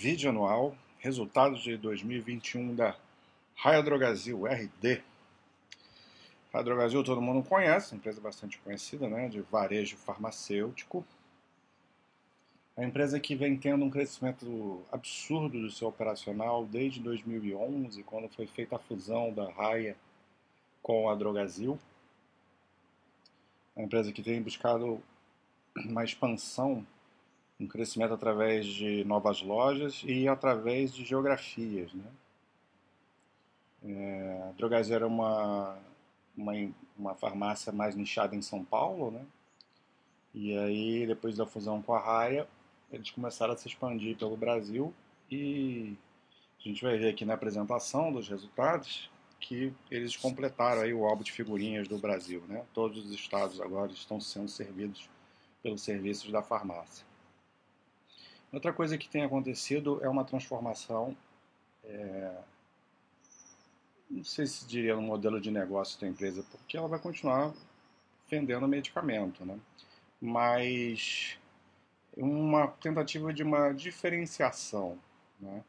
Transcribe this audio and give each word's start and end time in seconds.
Vídeo 0.00 0.30
anual, 0.30 0.76
resultados 1.00 1.60
de 1.60 1.76
2021 1.76 2.72
da 2.72 2.96
Raia 3.56 3.82
Drogazil, 3.82 4.46
RD. 4.46 5.02
Raia 6.52 6.64
Drogazil 6.64 7.02
todo 7.02 7.20
mundo 7.20 7.44
conhece, 7.44 7.96
empresa 7.96 8.20
bastante 8.20 8.58
conhecida, 8.58 9.08
né, 9.08 9.28
de 9.28 9.40
varejo 9.40 9.96
farmacêutico. 9.96 11.04
A 12.76 12.84
empresa 12.84 13.18
que 13.18 13.34
vem 13.34 13.56
tendo 13.56 13.84
um 13.84 13.90
crescimento 13.90 14.84
absurdo 14.92 15.60
do 15.60 15.68
seu 15.68 15.88
operacional 15.88 16.64
desde 16.64 17.00
2011, 17.00 18.00
quando 18.04 18.28
foi 18.28 18.46
feita 18.46 18.76
a 18.76 18.78
fusão 18.78 19.32
da 19.32 19.50
Raia 19.50 19.96
com 20.80 21.10
a 21.10 21.14
Drogazil. 21.16 21.76
A 23.76 23.82
empresa 23.82 24.12
que 24.12 24.22
tem 24.22 24.40
buscado 24.40 25.02
uma 25.74 26.04
expansão 26.04 26.86
um 27.60 27.66
crescimento 27.66 28.14
através 28.14 28.66
de 28.66 29.04
novas 29.04 29.42
lojas 29.42 30.02
e 30.04 30.28
através 30.28 30.94
de 30.94 31.04
geografias. 31.04 31.92
Né? 31.92 32.04
É, 33.84 34.48
a 34.48 34.52
Drogazil 34.52 34.94
era 34.94 35.06
uma, 35.06 35.76
uma, 36.36 36.52
uma 36.96 37.14
farmácia 37.14 37.72
mais 37.72 37.96
nichada 37.96 38.36
em 38.36 38.42
São 38.42 38.64
Paulo, 38.64 39.10
né? 39.10 39.24
e 40.34 40.56
aí 40.56 41.06
depois 41.06 41.36
da 41.36 41.46
fusão 41.46 41.82
com 41.82 41.94
a 41.94 41.98
Raia, 41.98 42.46
eles 42.92 43.10
começaram 43.10 43.54
a 43.54 43.56
se 43.56 43.66
expandir 43.66 44.16
pelo 44.16 44.36
Brasil 44.36 44.94
e 45.30 45.96
a 46.58 46.68
gente 46.68 46.82
vai 46.82 46.96
ver 46.96 47.10
aqui 47.10 47.24
na 47.24 47.34
apresentação 47.34 48.12
dos 48.12 48.28
resultados 48.28 49.10
que 49.40 49.72
eles 49.90 50.16
completaram 50.16 50.82
aí 50.82 50.92
o 50.92 51.06
álbum 51.06 51.22
de 51.22 51.32
figurinhas 51.32 51.86
do 51.86 51.98
Brasil. 51.98 52.42
Né? 52.48 52.64
Todos 52.74 53.04
os 53.04 53.12
estados 53.12 53.60
agora 53.60 53.92
estão 53.92 54.20
sendo 54.20 54.48
servidos 54.48 55.08
pelos 55.62 55.82
serviços 55.82 56.32
da 56.32 56.42
farmácia. 56.42 57.06
Outra 58.52 58.72
coisa 58.72 58.96
que 58.96 59.08
tem 59.08 59.22
acontecido 59.22 59.98
é 60.02 60.08
uma 60.08 60.24
transformação, 60.24 61.16
é, 61.84 62.34
não 64.10 64.24
sei 64.24 64.46
se 64.46 64.66
diria 64.66 64.96
no 64.96 65.02
modelo 65.02 65.40
de 65.40 65.50
negócio 65.50 66.00
da 66.00 66.08
empresa, 66.08 66.42
porque 66.50 66.76
ela 66.76 66.88
vai 66.88 66.98
continuar 66.98 67.52
vendendo 68.30 68.66
medicamento, 68.66 69.44
né? 69.44 69.58
mas 70.20 71.38
uma 72.16 72.68
tentativa 72.68 73.32
de 73.32 73.42
uma 73.42 73.72
diferenciação. 73.72 74.98
Né? 75.38 75.62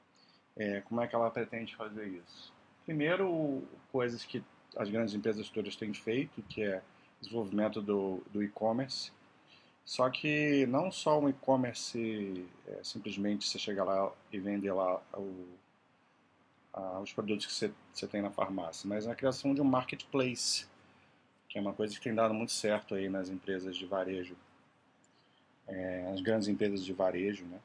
É, 0.55 0.81
como 0.81 1.01
é 1.01 1.07
que 1.07 1.15
ela 1.15 1.29
pretende 1.29 1.75
fazer 1.75 2.07
isso? 2.07 2.53
Primeiro, 2.85 3.63
coisas 3.91 4.23
que 4.23 4.43
as 4.75 4.89
grandes 4.89 5.13
empresas 5.13 5.49
todas 5.49 5.75
têm 5.75 5.93
feito, 5.93 6.41
que 6.43 6.63
é 6.63 6.81
desenvolvimento 7.21 7.81
do, 7.81 8.23
do 8.31 8.41
e-commerce, 8.41 9.11
só 9.89 10.07
que 10.07 10.67
não 10.67 10.91
só 10.91 11.19
um 11.19 11.27
e-commerce, 11.27 12.45
é, 12.67 12.79
simplesmente 12.83 13.47
você 13.47 13.57
chegar 13.57 13.85
lá 13.85 14.13
e 14.31 14.37
vender 14.37 14.71
lá 14.71 15.01
o, 15.15 15.47
a, 16.71 16.99
os 16.99 17.11
produtos 17.11 17.47
que 17.47 17.51
você, 17.51 17.71
você 17.91 18.05
tem 18.05 18.21
na 18.21 18.29
farmácia, 18.29 18.87
mas 18.87 19.07
a 19.07 19.15
criação 19.15 19.51
de 19.51 19.61
um 19.61 19.63
marketplace, 19.63 20.67
que 21.47 21.57
é 21.57 21.61
uma 21.61 21.73
coisa 21.73 21.95
que 21.95 22.01
tem 22.01 22.13
dado 22.13 22.35
muito 22.35 22.51
certo 22.51 22.93
aí 22.93 23.09
nas 23.09 23.29
empresas 23.29 23.75
de 23.75 23.87
varejo, 23.87 24.37
é, 25.67 26.11
as 26.13 26.21
grandes 26.21 26.47
empresas 26.47 26.85
de 26.85 26.93
varejo, 26.93 27.45
né, 27.45 27.59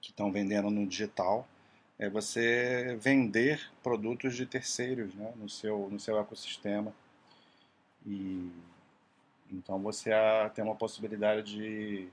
que 0.00 0.12
estão 0.12 0.32
vendendo 0.32 0.70
no 0.70 0.86
digital, 0.86 1.46
é 1.98 2.08
você 2.08 2.96
vender 2.98 3.70
produtos 3.82 4.34
de 4.34 4.46
terceiros 4.46 5.14
né, 5.14 5.30
no, 5.36 5.46
seu, 5.46 5.90
no 5.90 6.00
seu 6.00 6.18
ecossistema. 6.18 6.90
E 8.06 8.50
então 9.52 9.78
você 9.78 10.10
tem 10.54 10.64
uma 10.64 10.74
possibilidade 10.74 11.54
de 11.54 12.08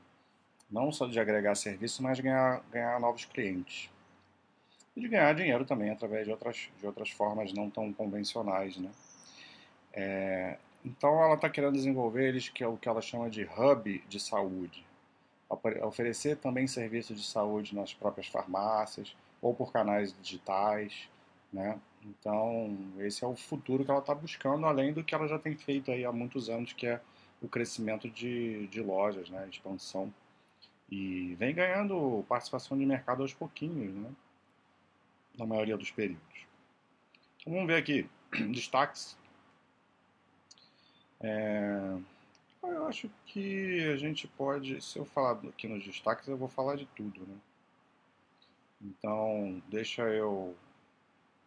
não 0.69 0.91
só 0.91 1.05
de 1.05 1.19
agregar 1.19 1.55
serviço, 1.55 2.01
mas 2.01 2.19
ganhar, 2.19 2.63
ganhar 2.71 2.99
novos 2.99 3.25
clientes. 3.25 3.89
E 4.95 5.01
de 5.01 5.07
ganhar 5.07 5.33
dinheiro 5.33 5.65
também 5.65 5.91
através 5.91 6.25
de 6.25 6.31
outras, 6.31 6.69
de 6.79 6.85
outras 6.85 7.09
formas 7.09 7.53
não 7.53 7.69
tão 7.69 7.91
convencionais. 7.93 8.77
Né? 8.77 8.89
É, 9.93 10.57
então 10.83 11.23
ela 11.23 11.35
está 11.35 11.49
querendo 11.49 11.73
desenvolver 11.73 12.27
eles, 12.27 12.49
que 12.49 12.63
é 12.63 12.67
o 12.67 12.77
que 12.77 12.89
ela 12.89 13.01
chama 13.01 13.29
de 13.29 13.43
hub 13.43 14.03
de 14.07 14.19
saúde. 14.19 14.85
Oferecer 15.83 16.37
também 16.37 16.65
serviços 16.65 17.19
de 17.19 17.27
saúde 17.27 17.75
nas 17.75 17.93
próprias 17.93 18.27
farmácias 18.27 19.15
ou 19.41 19.53
por 19.53 19.71
canais 19.71 20.15
digitais. 20.21 21.07
Né? 21.51 21.79
Então, 22.03 22.75
esse 22.99 23.23
é 23.23 23.27
o 23.27 23.35
futuro 23.35 23.85
que 23.85 23.91
ela 23.91 23.99
está 23.99 24.15
buscando, 24.15 24.65
além 24.65 24.91
do 24.91 25.03
que 25.03 25.13
ela 25.13 25.27
já 25.27 25.37
tem 25.37 25.55
feito 25.55 25.91
aí 25.91 26.03
há 26.03 26.11
muitos 26.11 26.49
anos, 26.49 26.73
que 26.73 26.87
é 26.87 26.99
o 27.43 27.49
crescimento 27.49 28.09
de, 28.09 28.67
de 28.67 28.81
lojas, 28.81 29.29
né, 29.29 29.47
expansão. 29.49 30.11
E 30.89 31.35
vem 31.35 31.53
ganhando 31.53 32.23
participação 32.27 32.77
de 32.77 32.85
mercado 32.85 33.21
aos 33.21 33.33
pouquinhos, 33.33 33.93
né, 33.93 34.09
na 35.37 35.45
maioria 35.45 35.77
dos 35.77 35.91
períodos. 35.91 36.45
Então, 37.41 37.53
vamos 37.53 37.67
ver 37.67 37.75
aqui, 37.75 38.09
destaques. 38.53 39.17
É, 41.19 41.97
eu 42.63 42.87
acho 42.87 43.09
que 43.25 43.83
a 43.89 43.97
gente 43.97 44.27
pode, 44.27 44.81
se 44.81 44.97
eu 44.97 45.05
falar 45.05 45.39
aqui 45.47 45.67
nos 45.67 45.83
destaques, 45.83 46.27
eu 46.27 46.37
vou 46.37 46.47
falar 46.47 46.75
de 46.75 46.85
tudo, 46.87 47.21
né? 47.25 47.35
Então, 48.81 49.61
deixa 49.69 50.03
eu, 50.03 50.55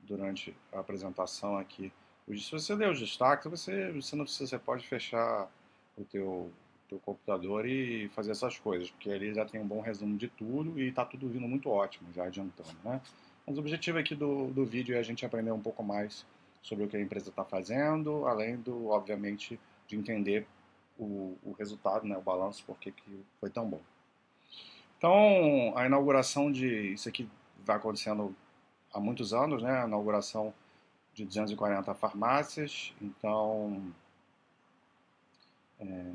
durante 0.01 0.57
a 0.73 0.81
apresentação 0.81 1.59
aqui, 1.59 1.93
se 2.27 2.51
você 2.51 2.75
ler 2.75 2.91
os 2.91 2.99
destaques, 2.99 3.49
você, 3.49 3.93
você, 3.93 4.17
não, 4.17 4.27
você 4.27 4.59
pode 4.59 4.87
fechar 4.87 5.49
o 5.97 6.05
teu, 6.05 6.51
teu 6.89 6.99
computador 6.99 7.67
e 7.67 8.09
fazer 8.11 8.33
essas 8.33 8.59
coisas, 8.59 8.91
porque 8.91 9.09
ele 9.09 9.35
já 9.35 9.45
tem 9.45 9.61
um 9.61 9.67
bom 9.67 9.81
resumo 9.81 10.17
de 10.17 10.29
tudo 10.29 10.79
e 10.79 10.89
está 10.89 11.05
tudo 11.05 11.29
vindo 11.29 11.49
muito 11.49 11.69
ótimo, 11.69 12.09
já 12.13 12.25
adiantando, 12.25 12.77
né? 12.85 13.01
Mas 13.47 13.57
o 13.57 13.61
objetivo 13.61 13.99
aqui 13.99 14.15
do, 14.15 14.49
do 14.49 14.67
vídeo 14.67 14.97
é 14.97 14.99
a 14.99 15.03
gente 15.03 15.25
aprender 15.25 15.53
um 15.53 15.61
pouco 15.61 15.83
mais 15.83 16.27
sobre 16.63 16.85
o 16.85 16.89
que 16.89 16.97
a 16.97 17.01
empresa 17.01 17.31
está 17.31 17.45
fazendo, 17.45 18.27
além 18.27 18.57
do, 18.57 18.89
obviamente, 18.89 19.59
de 19.87 19.97
entender 19.97 20.47
o, 20.99 21.37
o 21.45 21.53
resultado, 21.53 22.07
né, 22.07 22.17
o 22.17 22.23
balanço, 22.23 22.65
porque 22.67 22.91
que 22.91 23.25
foi 23.41 23.49
tão 23.49 23.69
bom. 23.69 23.81
Então, 24.99 25.73
a 25.77 25.87
inauguração 25.87 26.51
de... 26.51 26.93
Isso 26.93 27.09
aqui 27.09 27.29
vai 27.65 27.77
acontecendo 27.77 28.35
há 28.93 28.99
muitos 28.99 29.33
anos, 29.33 29.63
né? 29.63 29.83
A 29.83 29.87
inauguração 29.87 30.53
de 31.15 31.25
240 31.25 31.95
farmácias. 31.95 32.95
Então, 33.01 33.93
é, 35.81 36.13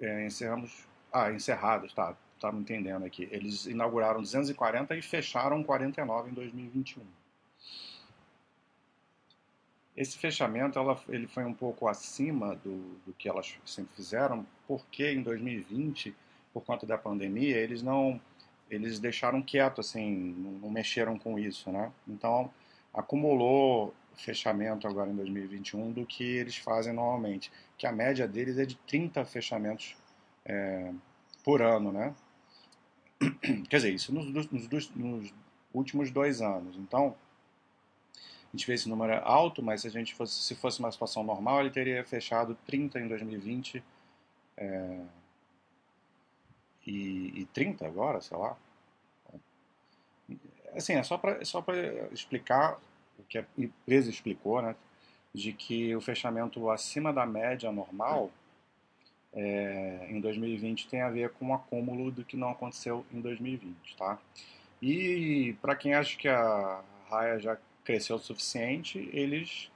é, 0.00 0.26
encerramos. 0.26 0.86
Ah, 1.12 1.32
encerrados, 1.32 1.92
tá. 1.94 2.16
Tá 2.40 2.52
me 2.52 2.60
entendendo 2.60 3.04
aqui. 3.04 3.28
Eles 3.32 3.66
inauguraram 3.66 4.20
240 4.20 4.94
e 4.96 5.02
fecharam 5.02 5.62
49 5.64 6.30
em 6.30 6.34
2021. 6.34 7.02
Esse 9.96 10.16
fechamento 10.16 10.78
ela, 10.78 10.96
ele 11.08 11.26
foi 11.26 11.44
um 11.44 11.52
pouco 11.52 11.88
acima 11.88 12.54
do, 12.54 12.78
do 13.04 13.12
que 13.12 13.28
elas 13.28 13.56
sempre 13.66 13.96
fizeram, 13.96 14.46
porque 14.68 15.10
em 15.10 15.20
2020, 15.20 16.14
por 16.54 16.62
conta 16.62 16.86
da 16.86 16.96
pandemia, 16.96 17.56
eles 17.56 17.82
não 17.82 18.20
eles 18.70 18.98
deixaram 19.00 19.42
quieto, 19.42 19.80
assim, 19.80 20.34
não, 20.60 20.70
mexeram 20.70 21.18
com 21.18 21.38
isso, 21.38 21.72
né? 21.72 21.90
Então 22.06 22.50
acumulou 22.94 23.94
fechamento 24.18 24.86
agora 24.86 25.10
em 25.10 25.16
2021 25.16 25.92
do 25.92 26.04
que 26.04 26.24
eles 26.24 26.56
fazem 26.56 26.92
normalmente, 26.92 27.50
que 27.76 27.86
a 27.86 27.92
média 27.92 28.26
deles 28.26 28.58
é 28.58 28.66
de 28.66 28.76
30 28.76 29.24
fechamentos 29.24 29.96
é, 30.44 30.92
por 31.44 31.62
ano, 31.62 31.92
né? 31.92 32.14
Quer 33.70 33.76
dizer, 33.76 33.94
isso 33.94 34.12
nos, 34.12 34.50
nos, 34.50 34.90
nos, 34.94 35.34
últimos 35.72 36.10
dois 36.10 36.40
anos. 36.40 36.76
Então, 36.76 37.14
a 38.16 38.56
gente 38.56 38.66
vê 38.66 38.74
esse 38.74 38.88
número 38.88 39.14
alto, 39.24 39.62
mas 39.62 39.82
se 39.82 39.86
a 39.86 39.90
gente 39.90 40.14
fosse, 40.14 40.42
se 40.42 40.54
fosse 40.54 40.80
uma 40.80 40.90
situação 40.90 41.22
normal, 41.22 41.60
ele 41.60 41.70
teria 41.70 42.02
fechado 42.04 42.56
30 42.66 42.98
em 43.00 43.08
2020 43.08 43.84
é, 44.56 45.00
e, 46.86 47.42
e 47.42 47.44
30 47.52 47.86
agora, 47.86 48.20
sei 48.20 48.36
lá. 48.36 48.56
Assim, 50.74 50.94
é 50.94 51.02
só 51.02 51.16
para 51.18 51.40
é 51.40 51.44
só 51.44 51.64
explicar 52.12 52.78
o 53.18 53.22
que 53.24 53.38
a 53.38 53.44
empresa 53.56 54.10
explicou, 54.10 54.62
né, 54.62 54.74
de 55.34 55.52
que 55.52 55.94
o 55.94 56.00
fechamento 56.00 56.70
acima 56.70 57.12
da 57.12 57.26
média 57.26 57.70
normal 57.70 58.30
é, 59.32 60.06
em 60.10 60.20
2020 60.20 60.88
tem 60.88 61.02
a 61.02 61.10
ver 61.10 61.30
com 61.30 61.48
o 61.48 61.54
acúmulo 61.54 62.10
do 62.10 62.24
que 62.24 62.36
não 62.36 62.50
aconteceu 62.50 63.04
em 63.12 63.20
2020, 63.20 63.96
tá? 63.96 64.18
E 64.80 65.54
para 65.60 65.76
quem 65.76 65.94
acha 65.94 66.16
que 66.16 66.28
a 66.28 66.82
raia 67.10 67.38
já 67.38 67.58
cresceu 67.84 68.16
o 68.16 68.18
suficiente, 68.18 69.10
eles 69.12 69.70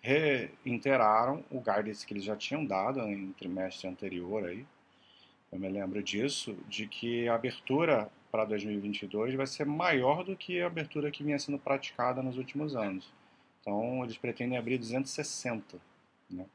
reiteraram 0.00 1.44
o 1.50 1.60
guidance 1.60 2.06
que 2.06 2.14
eles 2.14 2.24
já 2.24 2.36
tinham 2.36 2.64
dado 2.64 3.00
em 3.00 3.32
trimestre 3.32 3.88
anterior 3.88 4.46
aí. 4.46 4.66
Eu 5.52 5.58
me 5.58 5.68
lembro 5.68 6.02
disso, 6.02 6.56
de 6.68 6.86
que 6.86 7.28
a 7.28 7.34
abertura 7.34 8.10
para 8.30 8.44
2022 8.44 9.34
vai 9.34 9.46
ser 9.46 9.66
maior 9.66 10.24
do 10.24 10.36
que 10.36 10.60
a 10.60 10.66
abertura 10.66 11.10
que 11.10 11.22
vinha 11.22 11.38
sendo 11.38 11.58
praticada 11.58 12.22
nos 12.22 12.38
últimos 12.38 12.76
anos. 12.76 13.12
Então, 13.60 14.02
eles 14.04 14.16
pretendem 14.16 14.56
abrir 14.56 14.78
260. 14.78 15.78
Né? 16.30 16.46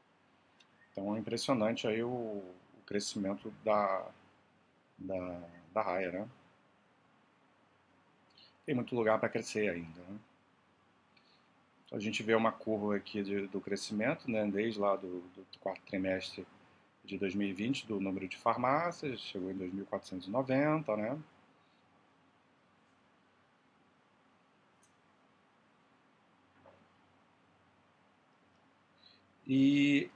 Então, 0.90 1.14
é 1.14 1.18
impressionante 1.18 1.86
aí 1.86 2.02
o, 2.02 2.08
o 2.08 2.82
crescimento 2.86 3.52
da, 3.64 4.08
da, 4.98 5.42
da 5.72 5.82
raia, 5.82 6.10
né? 6.10 6.28
Tem 8.64 8.74
muito 8.74 8.96
lugar 8.96 9.20
para 9.20 9.28
crescer 9.28 9.68
ainda, 9.68 10.00
né? 10.00 10.18
Então, 11.84 11.98
a 11.98 12.00
gente 12.00 12.20
vê 12.22 12.34
uma 12.34 12.50
curva 12.50 12.96
aqui 12.96 13.22
de, 13.22 13.46
do 13.46 13.60
crescimento, 13.60 14.28
né? 14.28 14.44
Desde 14.50 14.80
lá 14.80 14.96
do, 14.96 15.20
do 15.20 15.46
quarto 15.60 15.82
trimestre 15.82 16.44
de 17.04 17.16
2020, 17.16 17.86
do 17.86 18.00
número 18.00 18.26
de 18.26 18.36
farmácias, 18.36 19.20
chegou 19.20 19.52
em 19.52 19.56
2.490, 19.56 20.96
né? 20.96 21.16
E 29.46 30.10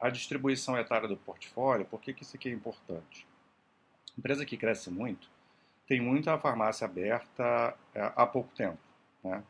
a 0.00 0.08
distribuição 0.08 0.78
etária 0.78 1.08
do 1.08 1.16
portfólio, 1.16 1.84
por 1.86 2.00
que, 2.00 2.14
que 2.14 2.22
isso 2.22 2.36
aqui 2.36 2.48
é 2.48 2.52
importante? 2.52 3.26
Empresa 4.16 4.44
que 4.44 4.56
cresce 4.56 4.90
muito, 4.90 5.28
tem 5.86 6.00
muita 6.00 6.38
farmácia 6.38 6.84
aberta 6.84 7.76
é, 7.94 8.12
há 8.14 8.26
pouco 8.26 8.48
tempo, 8.54 8.78
né? 9.24 9.42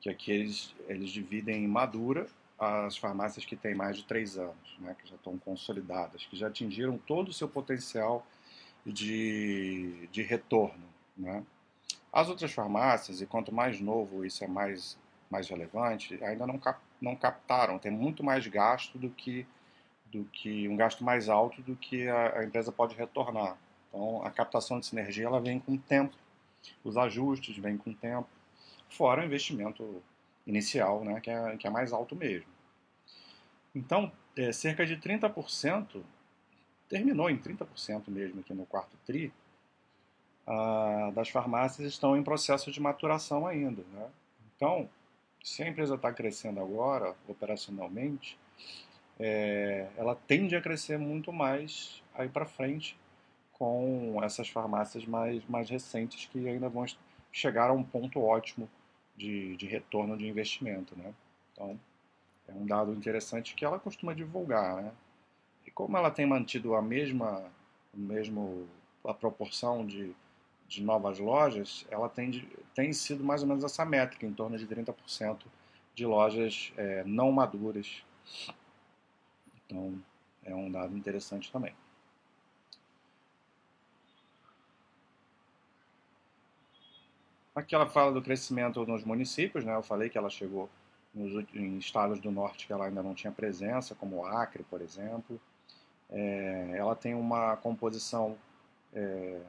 Que 0.00 0.08
aqui 0.08 0.30
eles, 0.30 0.74
eles 0.88 1.10
dividem 1.10 1.64
em 1.64 1.68
madura 1.68 2.26
as 2.58 2.96
farmácias 2.96 3.44
que 3.44 3.56
têm 3.56 3.74
mais 3.74 3.96
de 3.96 4.04
três 4.04 4.38
anos, 4.38 4.78
né? 4.78 4.94
Que 4.98 5.08
já 5.08 5.16
estão 5.16 5.36
consolidadas, 5.38 6.24
que 6.24 6.36
já 6.36 6.46
atingiram 6.46 6.96
todo 6.98 7.28
o 7.28 7.32
seu 7.32 7.48
potencial 7.48 8.24
de, 8.84 10.08
de 10.12 10.22
retorno, 10.22 10.86
né? 11.16 11.44
As 12.12 12.28
outras 12.28 12.52
farmácias, 12.52 13.20
e 13.20 13.26
quanto 13.26 13.52
mais 13.52 13.80
novo 13.80 14.24
isso 14.24 14.44
é 14.44 14.46
mais, 14.46 14.96
mais 15.30 15.48
relevante, 15.48 16.22
ainda 16.22 16.46
não, 16.46 16.58
cap, 16.58 16.80
não 17.00 17.16
captaram, 17.16 17.78
tem 17.78 17.90
muito 17.90 18.22
mais 18.22 18.46
gasto 18.46 18.98
do 18.98 19.10
que, 19.10 19.46
do 20.06 20.24
que 20.24 20.68
um 20.68 20.76
gasto 20.76 21.04
mais 21.04 21.28
alto 21.28 21.60
do 21.62 21.76
que 21.76 22.08
a, 22.08 22.40
a 22.40 22.44
empresa 22.44 22.70
pode 22.72 22.94
retornar. 22.94 23.56
Então, 23.88 24.22
a 24.24 24.30
captação 24.30 24.78
de 24.78 24.86
sinergia 24.86 25.26
ela 25.26 25.40
vem 25.40 25.58
com 25.58 25.72
o 25.72 25.78
tempo, 25.78 26.14
os 26.84 26.96
ajustes 26.96 27.56
vêm 27.58 27.76
com 27.76 27.90
o 27.90 27.94
tempo, 27.94 28.28
fora 28.88 29.22
o 29.22 29.24
investimento 29.24 30.02
inicial, 30.46 31.04
né, 31.04 31.20
que, 31.20 31.30
é, 31.30 31.56
que 31.56 31.66
é 31.66 31.70
mais 31.70 31.92
alto 31.92 32.14
mesmo. 32.14 32.48
Então, 33.74 34.10
é, 34.36 34.52
cerca 34.52 34.86
de 34.86 34.96
30%, 34.96 36.02
terminou 36.88 37.28
em 37.28 37.36
30% 37.36 38.08
mesmo 38.08 38.40
aqui 38.40 38.54
no 38.54 38.64
quarto 38.64 38.96
TRI, 39.04 39.32
ah, 40.46 41.10
das 41.14 41.28
farmácias 41.28 41.88
estão 41.88 42.16
em 42.16 42.22
processo 42.22 42.70
de 42.70 42.80
maturação 42.80 43.46
ainda. 43.46 43.82
Né? 43.92 44.08
Então, 44.54 44.88
se 45.46 45.62
a 45.62 45.68
empresa 45.68 45.94
está 45.94 46.12
crescendo 46.12 46.60
agora, 46.60 47.14
operacionalmente, 47.28 48.36
é, 49.16 49.88
ela 49.96 50.16
tende 50.16 50.56
a 50.56 50.60
crescer 50.60 50.98
muito 50.98 51.32
mais 51.32 52.02
aí 52.12 52.28
para 52.28 52.44
frente 52.44 52.98
com 53.52 54.20
essas 54.24 54.48
farmácias 54.48 55.06
mais, 55.06 55.46
mais 55.46 55.70
recentes 55.70 56.26
que 56.26 56.48
ainda 56.48 56.68
vão 56.68 56.84
chegar 57.30 57.70
a 57.70 57.72
um 57.72 57.84
ponto 57.84 58.20
ótimo 58.20 58.68
de, 59.16 59.56
de 59.56 59.66
retorno 59.68 60.18
de 60.18 60.26
investimento. 60.26 60.98
Né? 60.98 61.14
Então, 61.52 61.78
é 62.48 62.52
um 62.52 62.66
dado 62.66 62.92
interessante 62.92 63.54
que 63.54 63.64
ela 63.64 63.78
costuma 63.78 64.14
divulgar. 64.14 64.82
Né? 64.82 64.92
E 65.64 65.70
como 65.70 65.96
ela 65.96 66.10
tem 66.10 66.26
mantido 66.26 66.74
a 66.74 66.82
mesma, 66.82 67.44
mesmo, 67.94 68.66
a 69.04 69.14
proporção 69.14 69.86
de, 69.86 70.12
de 70.68 70.82
novas 70.82 71.18
lojas, 71.18 71.86
ela 71.90 72.08
tem, 72.08 72.48
tem 72.74 72.92
sido 72.92 73.22
mais 73.22 73.42
ou 73.42 73.48
menos 73.48 73.64
essa 73.64 73.84
métrica, 73.84 74.26
em 74.26 74.32
torno 74.32 74.58
de 74.58 74.66
30% 74.66 75.42
de 75.94 76.04
lojas 76.04 76.72
é, 76.76 77.04
não 77.04 77.30
maduras. 77.32 78.04
Então, 79.66 80.00
é 80.44 80.54
um 80.54 80.70
dado 80.70 80.96
interessante 80.96 81.50
também. 81.50 81.74
Aqui 87.54 87.74
ela 87.74 87.86
fala 87.86 88.12
do 88.12 88.20
crescimento 88.20 88.84
nos 88.86 89.02
municípios, 89.02 89.64
né? 89.64 89.74
Eu 89.74 89.82
falei 89.82 90.10
que 90.10 90.18
ela 90.18 90.28
chegou 90.28 90.68
nos, 91.14 91.32
em 91.54 91.78
estados 91.78 92.20
do 92.20 92.30
norte 92.30 92.66
que 92.66 92.72
ela 92.72 92.84
ainda 92.84 93.02
não 93.02 93.14
tinha 93.14 93.32
presença, 93.32 93.94
como 93.94 94.26
Acre, 94.26 94.62
por 94.64 94.82
exemplo. 94.82 95.40
É, 96.10 96.74
ela 96.76 96.94
tem 96.94 97.14
uma 97.14 97.56
composição 97.56 98.36
é, 98.92 99.40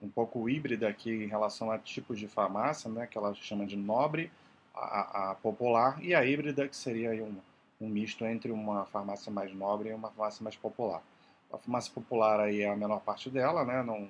um 0.00 0.08
pouco 0.08 0.48
híbrida 0.48 0.88
aqui 0.88 1.10
em 1.10 1.26
relação 1.26 1.70
a 1.70 1.78
tipos 1.78 2.18
de 2.18 2.28
farmácia, 2.28 2.90
né? 2.90 3.06
Que 3.06 3.16
ela 3.16 3.34
chama 3.34 3.66
de 3.66 3.76
nobre, 3.76 4.30
a, 4.74 5.30
a 5.30 5.34
popular, 5.36 6.02
e 6.02 6.14
a 6.14 6.24
híbrida, 6.24 6.68
que 6.68 6.76
seria 6.76 7.10
um, 7.24 7.36
um 7.80 7.88
misto 7.88 8.24
entre 8.24 8.52
uma 8.52 8.84
farmácia 8.86 9.32
mais 9.32 9.54
nobre 9.54 9.88
e 9.90 9.94
uma 9.94 10.10
farmácia 10.10 10.42
mais 10.42 10.56
popular. 10.56 11.02
A 11.52 11.58
farmácia 11.58 11.92
popular 11.92 12.40
aí 12.40 12.62
é 12.62 12.68
a 12.68 12.76
menor 12.76 13.00
parte 13.00 13.30
dela, 13.30 13.64
né? 13.64 13.82
Não, 13.82 14.08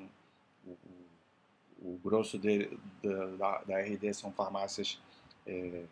o, 0.66 0.76
o 1.80 2.00
grosso 2.02 2.38
de, 2.38 2.68
de, 3.02 3.36
da, 3.38 3.62
da, 3.62 3.78
RD 3.80 4.12
são 4.14 4.32
farmácias 4.32 5.00
é, 5.46 5.84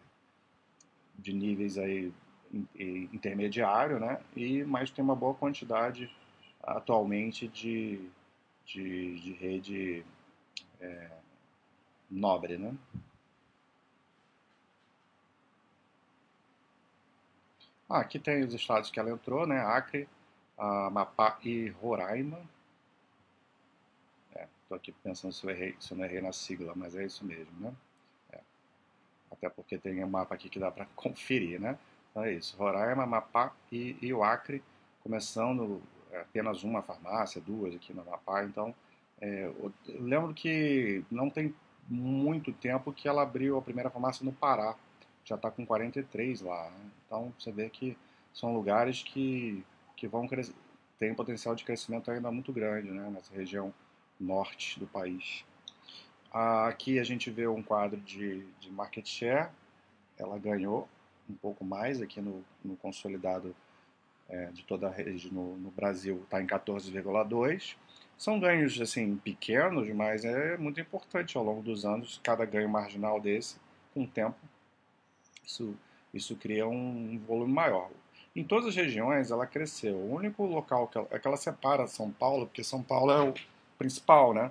de 1.19 1.33
níveis 1.33 1.79
aí 1.79 2.13
intermediário, 3.13 3.99
né? 3.99 4.21
E 4.37 4.63
mas 4.65 4.91
tem 4.91 5.05
uma 5.05 5.17
boa 5.17 5.35
quantidade 5.35 6.11
atualmente 6.63 7.49
de, 7.49 8.09
de, 8.67 9.21
de 9.21 9.33
rede 9.35 10.05
é, 10.81 11.11
nobre, 12.11 12.59
né? 12.59 12.75
Ah, 17.89 18.01
aqui 18.01 18.19
tem 18.19 18.43
os 18.43 18.55
estados 18.55 18.91
que 18.91 18.99
ela 18.99 19.11
entrou, 19.11 19.47
né? 19.47 19.61
Acre, 19.61 20.09
Amapá 20.57 21.39
e 21.43 21.69
Roraima. 21.69 22.41
Estou 24.65 24.77
aqui 24.79 24.93
pensando 24.93 25.33
se 25.33 25.45
eu, 25.45 25.51
errei, 25.51 25.77
se 25.79 25.93
eu 25.93 25.99
não 25.99 26.05
errei 26.05 26.23
na 26.23 26.33
sigla, 26.33 26.73
mas 26.75 26.97
é 26.97 27.05
isso 27.05 27.25
mesmo, 27.25 27.53
né? 27.61 27.75
É. 28.33 28.41
Até 29.31 29.49
porque 29.49 29.77
tem 29.77 30.03
um 30.03 30.09
mapa 30.09 30.35
aqui 30.35 30.49
que 30.49 30.59
dá 30.59 30.71
para 30.71 30.87
conferir, 30.97 31.61
né? 31.61 31.79
Então 32.11 32.25
é 32.25 32.33
isso, 32.33 32.57
Roraima, 32.57 33.03
Amapá 33.03 33.53
e, 33.71 33.97
e 34.01 34.13
o 34.13 34.25
Acre, 34.25 34.63
começando 35.03 35.83
é, 35.85 35.94
apenas 36.21 36.63
uma 36.63 36.83
farmácia, 36.83 37.41
duas 37.41 37.75
aqui 37.75 37.93
no 37.93 38.03
Amapá, 38.03 38.45
então 38.45 38.75
é, 39.21 39.45
eu 39.45 39.73
lembro 40.01 40.35
que 40.35 41.05
não 41.11 41.31
tem 41.31 41.55
muito 41.89 42.53
tempo 42.53 42.93
que 42.93 43.09
ela 43.09 43.23
abriu 43.23 43.59
a 43.59 43.63
primeira 43.63 43.91
farmácia 43.91 44.25
no 44.25 44.33
Pará, 44.33 44.75
já 45.25 45.37
está 45.37 45.51
com 45.51 45.65
43 45.65 46.43
lá, 46.43 46.71
né? 46.71 46.91
então 47.07 47.33
você 47.39 47.51
vê 47.51 47.69
que 47.69 47.97
são 48.33 48.53
lugares 48.53 49.03
que, 49.03 49.65
que 49.97 50.07
vão 50.07 50.27
crescer, 50.27 50.55
tem 50.99 51.13
um 51.13 51.15
potencial 51.15 51.55
de 51.55 51.65
crescimento 51.65 52.11
ainda 52.11 52.31
muito 52.31 52.53
grande, 52.53 52.91
né, 52.91 53.11
nessa 53.11 53.35
região 53.35 53.73
norte 54.19 54.79
do 54.79 54.87
país. 54.87 55.45
Aqui 56.33 56.99
a 56.99 57.05
gente 57.05 57.31
vê 57.31 57.47
um 57.47 57.63
quadro 57.63 58.01
de, 58.01 58.45
de 58.59 58.71
market 58.71 59.07
share, 59.07 59.51
ela 60.19 60.39
ganhou 60.39 60.89
um 61.29 61.35
pouco 61.35 61.65
mais 61.65 62.03
aqui 62.03 62.21
no, 62.21 62.45
no 62.65 62.77
consolidado 62.77 63.55
é, 64.29 64.47
de 64.47 64.65
toda 64.65 64.89
a 64.89 64.91
rede 64.91 65.33
no, 65.33 65.57
no 65.57 65.71
Brasil, 65.71 66.21
está 66.25 66.43
em 66.43 66.47
14,2. 66.47 67.77
São 68.17 68.39
ganhos 68.39 68.81
assim 68.81 69.17
pequenos, 69.17 69.89
mas 69.91 70.25
é 70.25 70.57
muito 70.57 70.81
importante 70.81 71.37
ao 71.37 71.45
longo 71.45 71.63
dos 71.63 71.85
anos, 71.85 72.21
cada 72.23 72.45
ganho 72.45 72.69
marginal 72.69 73.21
desse, 73.21 73.57
com 73.93 74.05
o 74.05 74.07
tempo, 74.07 74.37
isso, 75.45 75.75
isso 76.13 76.37
cria 76.37 76.67
um 76.67 77.19
volume 77.27 77.53
maior. 77.53 77.91
Em 78.35 78.43
todas 78.43 78.67
as 78.69 78.77
regiões 78.77 79.31
ela 79.31 79.47
cresceu. 79.47 79.95
O 79.95 80.15
único 80.15 80.45
local 80.45 80.89
que 80.89 80.99
ela, 80.99 81.09
é 81.11 81.19
que 81.19 81.29
ela 81.29 81.37
separa 81.37 81.87
São 81.87 82.11
Paulo, 82.11 82.47
porque 82.47 82.65
São 82.65 82.83
Paulo 82.83 83.13
é 83.13 83.23
o 83.23 83.35
principal, 83.79 84.35
né? 84.35 84.51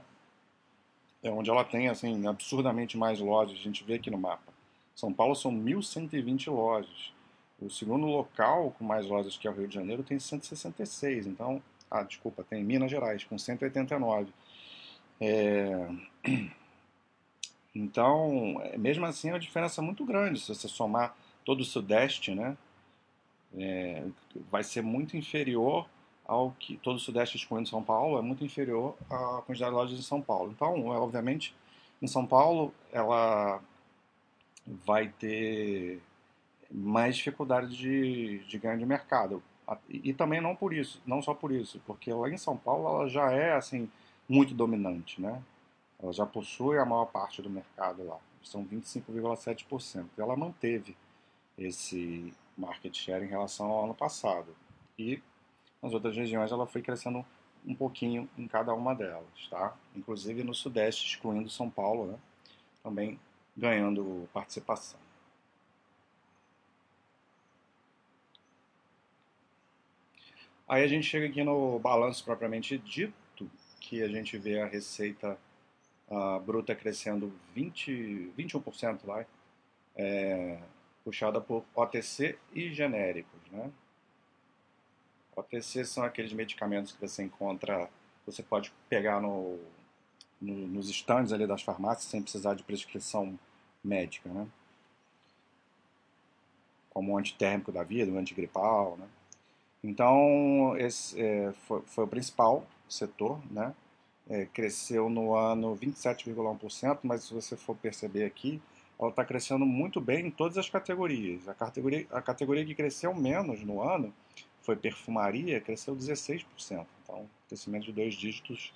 É 1.21 1.29
onde 1.29 1.49
ela 1.49 1.63
tem, 1.63 1.89
assim, 1.89 2.25
absurdamente 2.27 2.97
mais 2.97 3.19
lojas. 3.19 3.57
A 3.57 3.61
gente 3.61 3.83
vê 3.83 3.95
aqui 3.95 4.11
no 4.11 4.17
mapa. 4.17 4.53
São 4.95 5.11
Paulo 5.11 5.35
são 5.35 5.51
1.120 5.51 6.51
lojas. 6.51 7.13
O 7.65 7.69
segundo 7.69 8.05
local 8.05 8.75
com 8.77 8.83
mais 8.83 9.07
lojas, 9.07 9.37
que 9.37 9.47
é 9.47 9.51
o 9.51 9.53
Rio 9.53 9.67
de 9.67 9.75
Janeiro, 9.75 10.03
tem 10.03 10.19
166. 10.19 11.27
Então, 11.27 11.61
ah, 11.89 12.03
desculpa, 12.03 12.43
tem 12.43 12.63
Minas 12.63 12.91
Gerais, 12.91 13.23
com 13.23 13.37
189. 13.37 14.31
É... 15.19 15.89
Então, 17.75 18.61
é, 18.65 18.77
mesmo 18.77 19.03
assim, 19.03 19.29
é 19.29 19.33
uma 19.33 19.39
diferença 19.39 19.81
muito 19.81 20.05
grande. 20.05 20.39
Se 20.39 20.53
você 20.53 20.67
somar 20.67 21.15
todo 21.43 21.61
o 21.61 21.65
Sudeste, 21.65 22.35
né? 22.35 22.55
É, 23.55 24.05
vai 24.51 24.63
ser 24.63 24.83
muito 24.83 25.17
inferior 25.17 25.89
ao 26.23 26.51
que 26.51 26.77
todo 26.77 26.97
o 26.97 26.99
Sudeste, 26.99 27.35
excluindo 27.35 27.67
São 27.67 27.83
Paulo, 27.83 28.19
é 28.19 28.21
muito 28.21 28.43
inferior 28.43 28.95
à 29.09 29.41
quantidade 29.45 29.71
de 29.71 29.75
lojas 29.75 29.99
em 29.99 30.03
São 30.03 30.21
Paulo. 30.21 30.51
Então, 30.51 30.93
é, 30.93 30.97
obviamente, 30.97 31.55
em 31.99 32.07
São 32.07 32.27
Paulo, 32.27 32.73
ela 32.91 33.59
vai 34.67 35.09
ter 35.09 35.99
mais 36.73 37.15
dificuldade 37.15 37.75
de, 37.77 38.39
de 38.39 38.57
ganho 38.57 38.79
de 38.79 38.85
mercado. 38.85 39.43
E, 39.87 40.13
também 40.13 40.41
não 40.41 40.55
por 40.55 40.73
isso, 40.73 41.01
não 41.05 41.21
só 41.21 41.33
por 41.33 41.51
isso, 41.51 41.81
porque 41.85 42.11
lá 42.11 42.29
em 42.29 42.37
São 42.37 42.57
Paulo 42.57 42.87
ela 42.87 43.07
já 43.07 43.31
é 43.31 43.53
assim 43.53 43.89
muito 44.27 44.53
dominante, 44.53 45.21
né? 45.21 45.41
Ela 46.01 46.11
já 46.11 46.25
possui 46.25 46.77
a 46.77 46.85
maior 46.85 47.05
parte 47.05 47.41
do 47.41 47.49
mercado 47.49 48.05
lá, 48.05 48.17
são 48.43 48.65
25,7%. 48.65 50.05
Ela 50.17 50.35
manteve 50.35 50.97
esse 51.57 52.33
market 52.57 52.93
share 52.95 53.23
em 53.23 53.29
relação 53.29 53.67
ao 53.67 53.85
ano 53.85 53.93
passado. 53.93 54.53
E 54.99 55.21
nas 55.81 55.93
outras 55.93 56.15
regiões 56.15 56.51
ela 56.51 56.67
foi 56.67 56.81
crescendo 56.81 57.25
um 57.65 57.73
pouquinho 57.73 58.27
em 58.37 58.47
cada 58.47 58.73
uma 58.73 58.93
delas, 58.93 59.47
tá? 59.49 59.73
Inclusive 59.95 60.43
no 60.43 60.53
Sudeste, 60.53 61.05
excluindo 61.05 61.49
São 61.49 61.69
Paulo, 61.69 62.07
né? 62.07 62.17
Também 62.83 63.17
ganhando 63.55 64.27
participação. 64.33 65.02
Aí 70.67 70.83
a 70.83 70.87
gente 70.87 71.05
chega 71.05 71.27
aqui 71.27 71.43
no 71.43 71.77
balanço 71.79 72.23
propriamente 72.23 72.77
dito, 72.77 73.49
que 73.79 74.01
a 74.01 74.07
gente 74.07 74.37
vê 74.37 74.61
a 74.61 74.65
receita 74.65 75.37
uh, 76.09 76.39
bruta 76.39 76.73
crescendo 76.73 77.33
20, 77.53 78.31
21%, 78.37 78.99
vai, 79.03 79.27
é, 79.95 80.57
puxada 81.03 81.41
por 81.41 81.65
OTC 81.75 82.37
e 82.53 82.73
genéricos, 82.73 83.39
né? 83.51 83.69
OTC 85.35 85.83
são 85.83 86.03
aqueles 86.03 86.31
medicamentos 86.31 86.91
que 86.91 87.01
você 87.01 87.23
encontra, 87.23 87.89
você 88.25 88.41
pode 88.41 88.71
pegar 88.87 89.19
no, 89.19 89.59
no, 90.39 90.67
nos 90.67 90.89
estandes 90.89 91.33
ali 91.33 91.45
das 91.45 91.61
farmácias 91.61 92.05
sem 92.05 92.21
precisar 92.21 92.53
de 92.53 92.63
prescrição 92.63 93.37
médica, 93.83 94.29
né? 94.29 94.47
Como 96.89 97.11
o 97.11 97.17
antitérmico 97.17 97.71
da 97.71 97.83
vida, 97.83 98.11
o 98.11 98.17
antigripal, 98.17 98.95
né? 98.97 99.07
Então, 99.83 100.75
esse 100.77 101.19
é, 101.21 101.51
foi, 101.67 101.81
foi, 101.85 102.05
o 102.05 102.07
principal 102.07 102.65
setor, 102.87 103.39
né? 103.51 103.75
É, 104.29 104.45
cresceu 104.45 105.09
no 105.09 105.35
ano 105.35 105.75
27,1%, 105.75 106.99
mas 107.03 107.25
se 107.25 107.33
você 107.33 107.57
for 107.57 107.75
perceber 107.75 108.23
aqui, 108.23 108.61
ela 108.97 109.09
está 109.09 109.25
crescendo 109.25 109.65
muito 109.65 109.99
bem 109.99 110.27
em 110.27 110.31
todas 110.31 110.57
as 110.57 110.69
categorias. 110.69 111.49
A 111.49 111.53
categoria, 111.53 112.07
a 112.09 112.21
categoria 112.21 112.65
que 112.65 112.73
cresceu 112.73 113.13
menos 113.13 113.61
no 113.63 113.81
ano 113.81 114.13
foi 114.61 114.77
perfumaria, 114.77 115.59
cresceu 115.59 115.93
16%. 115.93 116.45
Então, 117.03 117.29
crescimento 117.49 117.83
de 117.83 117.91
dois 117.91 118.15
dígitos 118.15 118.73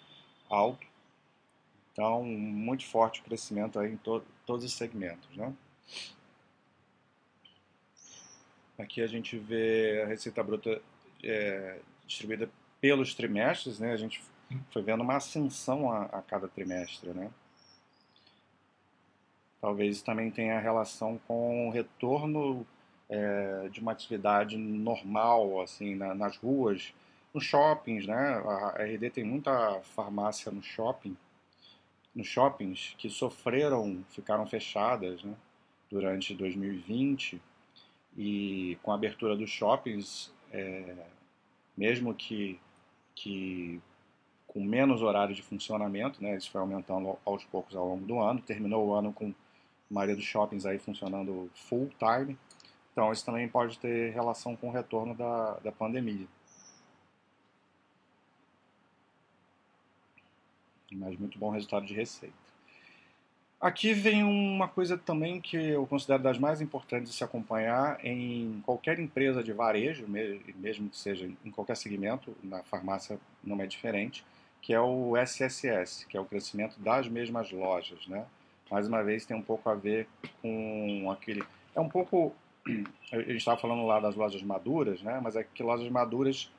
alto. 0.49 0.85
Então, 1.93 2.23
muito 2.23 2.85
forte 2.85 3.21
o 3.21 3.23
crescimento 3.23 3.79
aí 3.79 3.93
em 3.93 3.97
to 3.97 4.21
todos 4.45 4.65
os 4.65 4.73
segmentos. 4.73 5.35
Né? 5.35 5.53
Aqui 8.77 9.01
a 9.01 9.07
gente 9.07 9.37
vê 9.37 10.03
a 10.03 10.07
receita 10.07 10.43
bruta 10.43 10.81
é, 11.23 11.79
distribuída 12.05 12.49
pelos 12.79 13.13
trimestres, 13.13 13.79
né? 13.79 13.91
A 13.91 13.97
gente 13.97 14.21
foi 14.71 14.81
vendo 14.81 15.01
uma 15.01 15.17
ascensão 15.17 15.91
a, 15.91 16.03
a 16.05 16.21
cada 16.21 16.47
trimestre, 16.47 17.09
né? 17.09 17.29
Talvez 19.59 20.01
também 20.01 20.29
tenha 20.29 20.59
relação 20.59 21.19
com 21.27 21.67
o 21.67 21.71
retorno 21.71 22.65
é, 23.09 23.67
de 23.71 23.79
uma 23.81 23.91
atividade 23.91 24.57
normal, 24.57 25.61
assim, 25.61 25.95
na, 25.95 26.13
nas 26.13 26.37
ruas, 26.37 26.93
nos 27.33 27.43
shoppings, 27.43 28.05
né? 28.05 28.41
A 28.75 28.83
RD 28.83 29.09
tem 29.09 29.23
muita 29.23 29.81
farmácia 29.95 30.51
no 30.51 30.61
shopping, 30.61 31.17
nos 32.13 32.27
shoppings 32.27 32.95
que 32.97 33.09
sofreram, 33.09 34.03
ficaram 34.09 34.45
fechadas, 34.45 35.23
né? 35.23 35.35
Durante 35.89 36.33
2020 36.33 37.41
e 38.17 38.77
com 38.81 38.91
a 38.91 38.95
abertura 38.95 39.37
dos 39.37 39.49
shoppings, 39.49 40.33
é, 40.51 40.95
mesmo 41.75 42.13
que, 42.13 42.59
que 43.15 43.81
com 44.47 44.63
menos 44.63 45.01
horário 45.01 45.35
de 45.35 45.43
funcionamento, 45.43 46.21
né, 46.23 46.35
isso 46.35 46.49
foi 46.49 46.61
aumentando 46.61 47.17
aos 47.25 47.43
poucos 47.45 47.75
ao 47.75 47.87
longo 47.87 48.05
do 48.05 48.19
ano, 48.19 48.41
terminou 48.41 48.87
o 48.87 48.93
ano 48.93 49.13
com 49.13 49.29
a 49.29 49.93
maioria 49.93 50.15
dos 50.15 50.25
shoppings 50.25 50.65
aí 50.65 50.79
funcionando 50.79 51.49
full 51.53 51.89
time, 51.99 52.37
então 52.91 53.11
isso 53.11 53.25
também 53.25 53.47
pode 53.47 53.77
ter 53.77 54.11
relação 54.13 54.55
com 54.55 54.69
o 54.69 54.71
retorno 54.71 55.13
da, 55.13 55.59
da 55.59 55.71
pandemia. 55.71 56.27
Mas 60.91 61.17
muito 61.19 61.37
bom 61.37 61.49
resultado 61.49 61.85
de 61.85 61.93
receita. 61.93 62.46
Aqui 63.59 63.91
vem 63.91 64.23
uma 64.23 64.67
coisa 64.67 64.95
também 64.99 65.41
que 65.41 65.57
eu 65.57 65.87
considero 65.87 66.21
das 66.21 66.37
mais 66.37 66.61
importantes 66.61 67.09
de 67.09 67.17
se 67.17 67.23
acompanhar 67.23 67.97
em 68.05 68.61
qualquer 68.63 68.99
empresa 68.99 69.43
de 69.43 69.51
varejo, 69.51 70.07
mesmo 70.07 70.89
que 70.89 70.97
seja 70.97 71.27
em 71.43 71.49
qualquer 71.49 71.75
segmento, 71.75 72.35
na 72.43 72.61
farmácia 72.61 73.19
não 73.43 73.59
é 73.59 73.65
diferente, 73.65 74.23
que 74.61 74.73
é 74.73 74.79
o 74.79 75.17
SSS, 75.17 76.05
que 76.05 76.15
é 76.15 76.19
o 76.19 76.25
crescimento 76.25 76.79
das 76.79 77.07
mesmas 77.07 77.51
lojas, 77.51 78.05
né? 78.05 78.27
Mais 78.69 78.87
uma 78.87 79.03
vez 79.03 79.25
tem 79.25 79.35
um 79.35 79.41
pouco 79.41 79.67
a 79.71 79.73
ver 79.73 80.07
com 80.39 81.09
aquele, 81.11 81.43
é 81.75 81.79
um 81.79 81.89
pouco, 81.89 82.35
a 83.11 83.17
gente 83.17 83.37
estava 83.37 83.59
falando 83.59 83.87
lá 83.87 83.99
das 83.99 84.15
lojas 84.15 84.43
maduras, 84.43 85.01
né? 85.01 85.19
Mas 85.23 85.35
é 85.35 85.43
que 85.43 85.63
lojas 85.63 85.89
maduras 85.89 86.51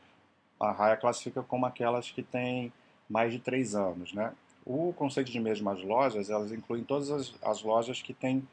a 0.59 0.73
Raia 0.73 0.97
classifica 0.97 1.45
como 1.45 1.65
aquelas 1.65 2.11
que 2.11 2.25
têm 2.25 2.73
mais 3.09 3.33
de 3.33 3.39
três 3.39 3.77
anos, 3.77 4.13
né? 4.13 4.33
O 4.69 4.93
conceito 4.93 5.33
de 5.33 5.41
mesmas 5.41 5.83
lojas, 5.83 6.29
elas 6.29 6.53
incluem 6.53 6.85
todas 6.85 7.11
as, 7.11 7.35
as 7.43 7.63
lojas 7.63 8.03
que 8.03 8.13
têm 8.13 8.47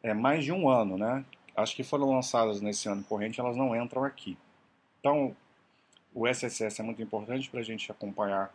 é, 0.00 0.14
mais 0.14 0.44
de 0.44 0.52
um 0.52 0.68
ano, 0.68 0.96
né? 0.96 1.24
As 1.56 1.74
que 1.74 1.82
foram 1.82 2.08
lançadas 2.08 2.60
nesse 2.60 2.88
ano 2.88 3.02
corrente, 3.02 3.40
elas 3.40 3.56
não 3.56 3.74
entram 3.74 4.04
aqui. 4.04 4.38
Então, 5.00 5.34
o 6.14 6.28
SSS 6.28 6.80
é 6.80 6.84
muito 6.84 7.02
importante 7.02 7.50
para 7.50 7.58
a 7.58 7.64
gente 7.64 7.90
acompanhar 7.90 8.54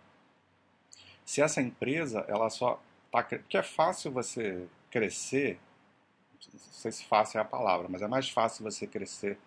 se 1.26 1.42
essa 1.42 1.62
empresa, 1.62 2.26
ela 2.28 2.50
só 2.50 2.82
tá, 3.12 3.22
que 3.22 3.58
é 3.58 3.64
fácil 3.64 4.12
você 4.12 4.66
crescer, 4.90 5.60
não 6.52 6.60
sei 6.60 6.92
se 6.92 7.06
fácil 7.06 7.38
é 7.38 7.42
a 7.42 7.46
palavra, 7.46 7.88
mas 7.90 8.02
é 8.02 8.08
mais 8.08 8.30
fácil 8.30 8.64
você 8.64 8.88
crescer 8.88 9.38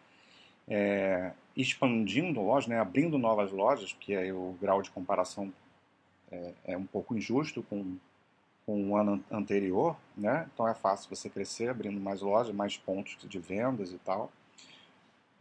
é, 0.69 1.33
expandindo 1.57 2.41
lojas, 2.41 2.69
né, 2.69 2.79
abrindo 2.79 3.19
novas 3.19 3.51
lojas, 3.51 3.93
porque 3.93 4.15
aí 4.15 4.33
o 4.33 4.57
grau 4.61 4.83
de 4.83 4.91
comparação 4.91 5.53
é, 6.31 6.53
é 6.65 6.77
um 6.77 6.87
pouco 6.87 7.17
injusto 7.17 7.63
com, 7.63 7.97
com 8.65 8.91
o 8.91 8.97
ano 8.97 9.23
anterior, 9.31 9.97
né? 10.17 10.49
Então 10.53 10.67
é 10.69 10.75
fácil 10.75 11.09
você 11.09 11.29
crescer 11.29 11.69
abrindo 11.69 12.01
mais 12.01 12.21
lojas, 12.21 12.55
mais 12.55 12.77
pontos 12.77 13.17
de 13.29 13.39
vendas 13.39 13.93
e 13.93 13.99
tal, 13.99 14.31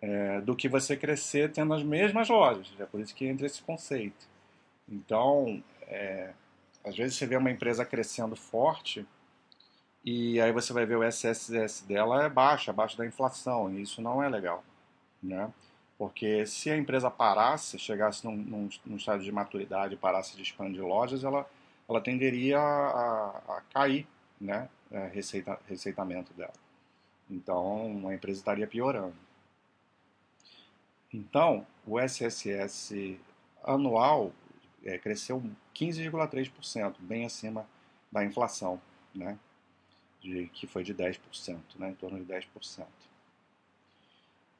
é, 0.01 0.41
do 0.41 0.55
que 0.55 0.69
você 0.69 0.95
crescer 0.95 1.51
tendo 1.51 1.73
as 1.73 1.83
mesmas 1.83 2.29
lojas. 2.29 2.71
É 2.79 2.85
por 2.85 2.99
isso 2.99 3.15
que 3.15 3.25
entra 3.25 3.45
esse 3.45 3.61
conceito. 3.61 4.27
Então, 4.87 5.63
é, 5.83 6.33
às 6.83 6.95
vezes 6.95 7.17
você 7.17 7.25
vê 7.25 7.35
uma 7.35 7.51
empresa 7.51 7.83
crescendo 7.83 8.35
forte 8.35 9.05
e 10.03 10.39
aí 10.39 10.51
você 10.51 10.71
vai 10.71 10.85
ver 10.85 10.97
o 10.97 11.03
SSS 11.03 11.87
dela 11.87 12.25
é 12.25 12.29
baixo, 12.29 12.69
abaixo 12.69 12.95
da 12.95 13.07
inflação, 13.07 13.73
e 13.73 13.81
isso 13.81 14.03
não 14.03 14.21
é 14.21 14.29
legal, 14.29 14.63
né? 15.21 15.51
Porque 15.97 16.45
se 16.45 16.69
a 16.69 16.77
empresa 16.77 17.09
parasse, 17.09 17.79
chegasse 17.79 18.25
num, 18.25 18.35
num, 18.35 18.69
num 18.85 18.97
estado 18.97 19.23
de 19.23 19.31
maturidade, 19.31 19.95
parasse 19.95 20.35
de 20.35 20.41
expandir 20.41 20.83
lojas, 20.83 21.23
ela, 21.23 21.49
ela 21.87 22.01
tenderia 22.01 22.59
a, 22.59 23.41
a 23.47 23.61
cair, 23.73 24.05
né? 24.39 24.69
É, 24.91 25.07
receita, 25.07 25.59
receitamento 25.67 26.33
dela. 26.33 26.53
Então, 27.29 28.07
a 28.07 28.13
empresa 28.13 28.39
estaria 28.39 28.67
piorando. 28.67 29.15
Então, 31.11 31.65
o 31.87 31.99
SSS 31.99 33.17
anual 33.63 34.31
é, 34.83 34.97
cresceu 34.97 35.41
15,3%, 35.73 36.95
bem 36.99 37.25
acima 37.25 37.65
da 38.11 38.23
inflação, 38.23 38.79
né? 39.13 39.39
De, 40.21 40.47
que 40.49 40.67
foi 40.67 40.83
de 40.83 40.93
10%, 40.93 41.59
né? 41.77 41.89
em 41.89 41.95
torno 41.95 42.23
de 42.23 42.25
10%. 42.25 42.85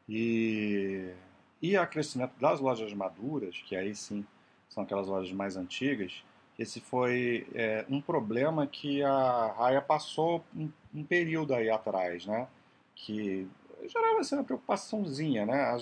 E, 0.08 1.14
e 1.62 1.76
a 1.76 1.86
crescimento 1.86 2.34
das 2.40 2.60
lojas 2.60 2.94
maduras, 2.94 3.62
que 3.66 3.76
aí 3.76 3.96
sim 3.96 4.26
são 4.70 4.84
aquelas 4.84 5.08
lojas 5.08 5.32
mais 5.32 5.56
antigas, 5.58 6.24
esse 6.58 6.80
foi 6.80 7.48
é, 7.54 7.86
um 7.90 8.02
problema 8.02 8.66
que 8.66 9.04
a 9.04 9.54
Raia 9.58 9.82
passou 9.82 10.44
um, 10.56 10.70
um, 10.94 11.04
período 11.04 11.54
aí 11.54 11.70
atrás, 11.70 12.26
né? 12.26 12.48
Que 12.96 13.48
gerava 13.88 14.20
assim, 14.20 14.36
uma 14.36 14.44
preocupaçãozinha, 14.44 15.46
né? 15.46 15.78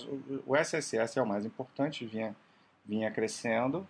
O 0.46 0.56
SSS 0.56 1.18
é 1.18 1.22
o 1.22 1.26
mais 1.26 1.46
importante, 1.46 2.04
vinha, 2.04 2.34
vinha 2.84 3.10
crescendo, 3.10 3.86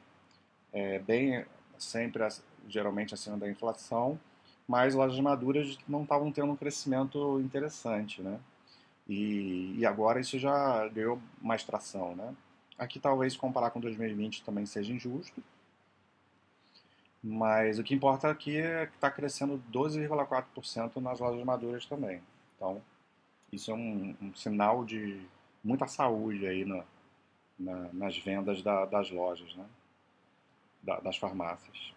é, 0.73 0.99
bem 0.99 1.45
sempre 1.79 2.23
geralmente 2.69 3.14
acima 3.14 3.37
da 3.37 3.49
inflação, 3.49 4.21
mas 4.69 4.95
lojas 4.95 5.19
maduras 5.21 5.79
não 5.88 6.03
estavam 6.03 6.31
tendo 6.31 6.53
um 6.53 6.57
crescimento 6.57 7.41
interessante, 7.41 8.21
né? 8.21 8.38
E, 9.09 9.75
e 9.79 9.87
agora 9.87 10.21
isso 10.21 10.39
já 10.39 10.89
ganhou 10.89 11.21
mais 11.41 11.63
tração, 11.63 12.17
né? 12.17 12.35
Aqui 12.79 12.99
talvez 12.99 13.37
comparar 13.37 13.71
com 13.71 13.81
2020 13.81 14.43
também 14.43 14.67
seja 14.67 14.93
injusto, 14.93 15.43
mas 17.23 17.79
o 17.79 17.85
que 17.85 17.95
importa 17.95 18.31
aqui 18.31 18.57
é 18.57 18.87
que 18.87 18.95
está 18.95 19.11
crescendo 19.11 19.63
12,4% 19.73 20.97
nas 20.97 21.21
lojas 21.21 21.45
maduras 21.45 21.87
também. 21.87 22.21
Então, 22.57 22.83
isso 23.53 23.71
é 23.71 23.75
um, 23.75 24.15
um 24.21 24.35
sinal 24.35 24.85
de 24.85 25.21
muita 25.63 25.87
saúde 25.87 26.47
aí 26.47 26.65
na, 26.65 26.85
na, 27.59 27.93
nas 27.93 28.19
vendas 28.19 28.63
da, 28.63 28.85
das 28.85 29.11
lojas, 29.11 29.55
né? 29.57 29.65
Da, 30.83 31.01
das 31.01 31.17
farmácias. 31.17 31.95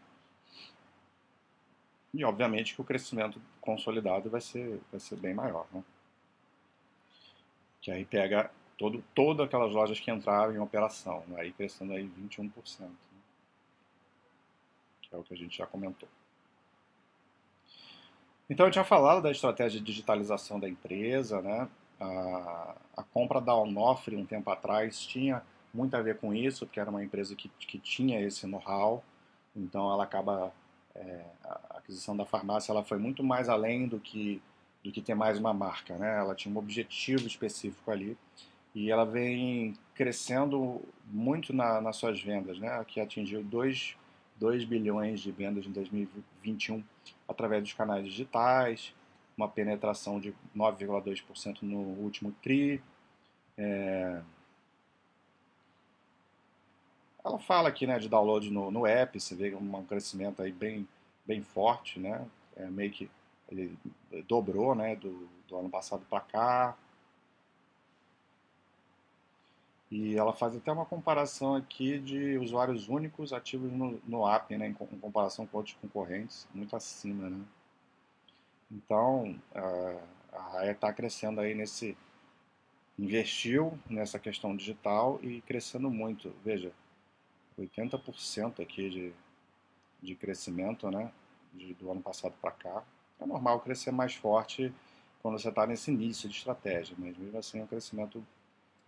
E 2.14 2.24
obviamente 2.24 2.74
que 2.74 2.82
o 2.82 2.86
crescimento 2.86 3.42
consolidado 3.60 4.30
vai 4.30 4.42
ser, 4.42 4.80
vai 4.92 5.00
ser 5.00 5.18
bem 5.18 5.34
maior, 5.34 5.68
né? 5.74 5.84
Que 7.88 7.92
aí 7.92 8.04
pega 8.04 8.52
todo, 8.78 9.02
todas 9.16 9.48
aquelas 9.48 9.72
lojas 9.72 9.98
que 9.98 10.12
entraram 10.12 10.54
em 10.54 10.60
operação, 10.60 11.24
né? 11.30 11.40
aí 11.40 11.54
crescendo 11.54 11.94
aí 11.94 12.04
21%. 12.04 12.52
Né? 12.82 12.90
que 15.04 15.16
é 15.16 15.18
o 15.18 15.24
que 15.24 15.34
a 15.34 15.38
gente 15.38 15.58
já 15.58 15.66
comentou. 15.66 16.10
Então 18.50 18.66
eu 18.66 18.72
tinha 18.74 18.84
falado 18.84 19.22
da 19.22 19.32
estratégia 19.32 19.80
de 19.80 19.86
digitalização 19.86 20.60
da 20.60 20.68
empresa, 20.68 21.42
né? 21.42 21.70
A, 21.98 22.76
a 22.98 23.04
compra 23.04 23.40
da 23.40 23.56
Onofre 23.56 24.18
um 24.18 24.26
tempo 24.26 24.50
atrás 24.50 25.06
tinha 25.06 25.42
muito 25.74 25.96
a 25.96 26.02
ver 26.02 26.18
com 26.18 26.34
isso, 26.34 26.66
porque 26.66 26.82
era 26.82 26.90
uma 26.90 27.02
empresa 27.02 27.38
que, 27.38 27.48
que 27.48 27.80
tinha 27.80 28.20
esse 28.20 28.46
know-how, 28.46 29.02
então 29.56 29.90
ela 29.94 30.04
acaba 30.04 30.52
é, 30.94 31.24
a 31.42 31.78
aquisição 31.78 32.18
da 32.18 32.26
farmácia 32.26 32.74
ela 32.74 32.84
foi 32.84 32.98
muito 32.98 33.24
mais 33.24 33.48
além 33.48 33.88
do 33.88 33.98
que 33.98 34.42
do 34.88 34.94
que 34.94 35.02
ter 35.02 35.16
mais 35.16 35.38
uma 35.38 35.54
marca, 35.54 35.98
né? 35.98 36.18
Ela 36.18 36.34
tinha 36.34 36.54
um 36.54 36.58
objetivo 36.58 37.28
específico 37.28 37.92
ali 37.92 38.18
e 38.74 38.90
ela 38.90 39.06
vem 39.06 39.74
crescendo 39.94 40.82
muito 41.06 41.54
na, 41.54 41.82
nas 41.82 41.98
suas 41.98 42.22
vendas, 42.22 42.58
né? 42.58 42.84
Que 42.88 43.02
atingiu 43.02 43.44
2, 43.44 43.98
2 44.38 44.64
bilhões 44.64 45.20
de 45.20 45.30
vendas 45.32 45.66
em 45.66 45.72
2021 45.72 46.82
através 47.28 47.64
dos 47.64 47.74
canais 47.74 48.06
digitais, 48.06 48.94
uma 49.36 49.50
penetração 49.50 50.22
de 50.22 50.34
9,2% 50.56 51.64
no 51.64 51.80
último 51.80 52.32
TRI. 52.42 52.82
É... 53.58 54.22
Ela 57.26 57.40
fala 57.40 57.68
aqui 57.68 57.86
né, 57.86 58.00
de 58.00 58.08
download 58.08 58.50
no, 58.50 58.72
no 58.72 58.88
app, 58.88 59.20
você 59.20 59.36
vê 59.36 59.54
um 59.54 59.84
crescimento 59.84 60.42
aí 60.42 60.52
bem, 60.52 60.88
bem 61.26 61.42
forte, 61.42 62.00
né? 62.00 62.26
É 62.56 62.66
meio 62.68 62.90
que 62.90 63.10
ele 63.50 63.78
dobrou 64.28 64.76
né, 64.76 64.96
do, 64.96 65.28
do 65.48 65.58
ano 65.58 65.70
passado 65.70 66.06
para 66.10 66.22
cá. 66.22 66.78
E 69.90 70.18
ela 70.18 70.34
faz 70.34 70.56
até 70.56 70.70
uma 70.72 70.86
comparação 70.86 71.56
aqui 71.56 71.98
de 71.98 72.38
usuários 72.38 72.90
únicos 72.90 73.32
ativos 73.32 73.72
no, 73.72 74.02
no 74.06 74.28
app, 74.28 74.56
né, 74.58 74.68
em, 74.68 74.72
em 74.72 75.00
comparação 75.00 75.48
com 75.48 75.58
outros 75.58 75.78
concorrentes, 75.82 76.46
muito 76.54 76.76
acima, 76.76 77.30
né? 77.30 77.46
Então, 78.70 79.40
a, 79.56 80.38
a 80.38 80.42
Raia 80.52 80.72
está 80.72 80.92
crescendo 80.92 81.40
aí 81.40 81.56
nesse... 81.56 81.98
Investiu 83.00 83.78
nessa 83.88 84.18
questão 84.20 84.56
digital 84.56 85.20
e 85.22 85.40
crescendo 85.42 85.90
muito. 85.90 86.34
Veja, 86.44 86.74
80% 87.58 88.62
aqui 88.62 88.90
de, 88.90 89.14
de 90.02 90.16
crescimento, 90.16 90.90
né? 90.90 91.12
De, 91.54 91.74
do 91.76 91.92
ano 91.92 92.02
passado 92.02 92.34
para 92.42 92.52
cá. 92.52 92.84
É 93.20 93.26
normal 93.26 93.60
crescer 93.60 93.92
mais 93.92 94.14
forte 94.16 94.74
quando 95.22 95.40
você 95.40 95.50
está 95.50 95.66
nesse 95.66 95.92
início 95.92 96.30
de 96.30 96.36
estratégia, 96.36 96.96
mas 96.98 97.18
mesmo 97.18 97.38
assim 97.38 97.60
é 97.60 97.64
um 97.64 97.68
crescimento 97.68 98.24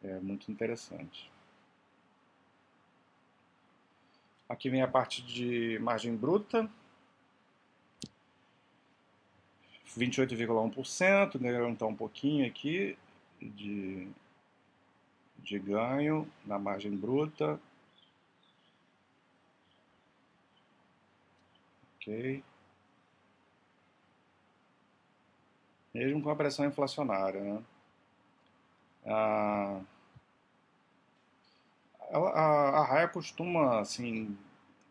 é 0.03 0.19
muito 0.19 0.51
interessante. 0.51 1.29
Aqui 4.47 4.69
vem 4.69 4.81
a 4.81 4.87
parte 4.87 5.21
de 5.21 5.77
margem 5.79 6.15
bruta. 6.15 6.69
28,1%, 9.97 11.39
né, 11.41 11.69
então 11.69 11.89
um 11.89 11.95
pouquinho 11.95 12.45
aqui 12.45 12.97
de, 13.41 14.07
de 15.39 15.59
ganho 15.59 16.31
na 16.45 16.59
margem 16.59 16.95
bruta. 16.95 17.59
Ok. 21.95 22.43
Mesmo 25.99 26.21
com 26.21 26.29
a 26.29 26.35
pressão 26.35 26.65
inflacionária, 26.65 27.41
né? 27.41 27.61
A, 29.05 29.81
a, 32.09 32.19
a 32.19 32.85
Raia 32.85 33.09
costuma 33.09 33.81
assim, 33.81 34.37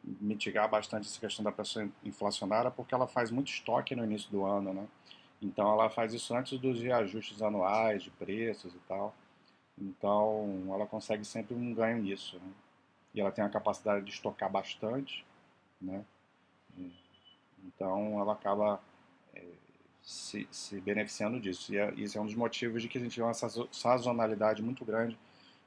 mitigar 0.05 0.69
bastante 0.69 1.09
essa 1.09 1.19
questão 1.19 1.43
da 1.43 1.51
pressão 1.51 1.91
inflacionária 2.05 2.71
porque 2.71 2.95
ela 2.95 3.07
faz 3.07 3.31
muito 3.31 3.49
estoque 3.49 3.97
no 3.97 4.05
início 4.05 4.31
do 4.31 4.45
ano, 4.45 4.75
né? 4.75 4.87
Então 5.41 5.73
ela 5.73 5.89
faz 5.89 6.13
isso 6.13 6.37
antes 6.37 6.59
dos 6.59 6.83
reajustes 6.83 7.41
anuais 7.41 8.03
de 8.03 8.11
preços 8.11 8.75
e 8.75 8.79
tal. 8.81 9.15
Então 9.79 10.67
ela 10.75 10.87
consegue 10.87 11.25
sempre 11.25 11.55
um 11.55 11.73
ganho 11.73 12.03
nisso. 12.03 12.37
Né? 12.37 12.53
E 13.15 13.21
ela 13.23 13.33
tem 13.33 13.43
a 13.43 13.49
capacidade 13.49 14.05
de 14.05 14.11
estocar 14.11 14.51
bastante, 14.51 15.25
né? 15.81 16.05
Então 17.65 18.21
ela 18.21 18.35
acaba 18.35 18.79
é, 19.35 19.43
se, 20.09 20.49
se 20.51 20.81
beneficiando 20.81 21.39
disso. 21.39 21.73
E 21.73 21.77
é, 21.77 21.93
isso 21.95 22.17
é 22.17 22.21
um 22.21 22.25
dos 22.25 22.35
motivos 22.35 22.81
de 22.81 22.89
que 22.89 22.97
a 22.97 23.01
gente 23.01 23.15
vê 23.15 23.23
uma 23.23 23.35
sazonalidade 23.35 24.63
muito 24.63 24.83
grande 24.83 25.19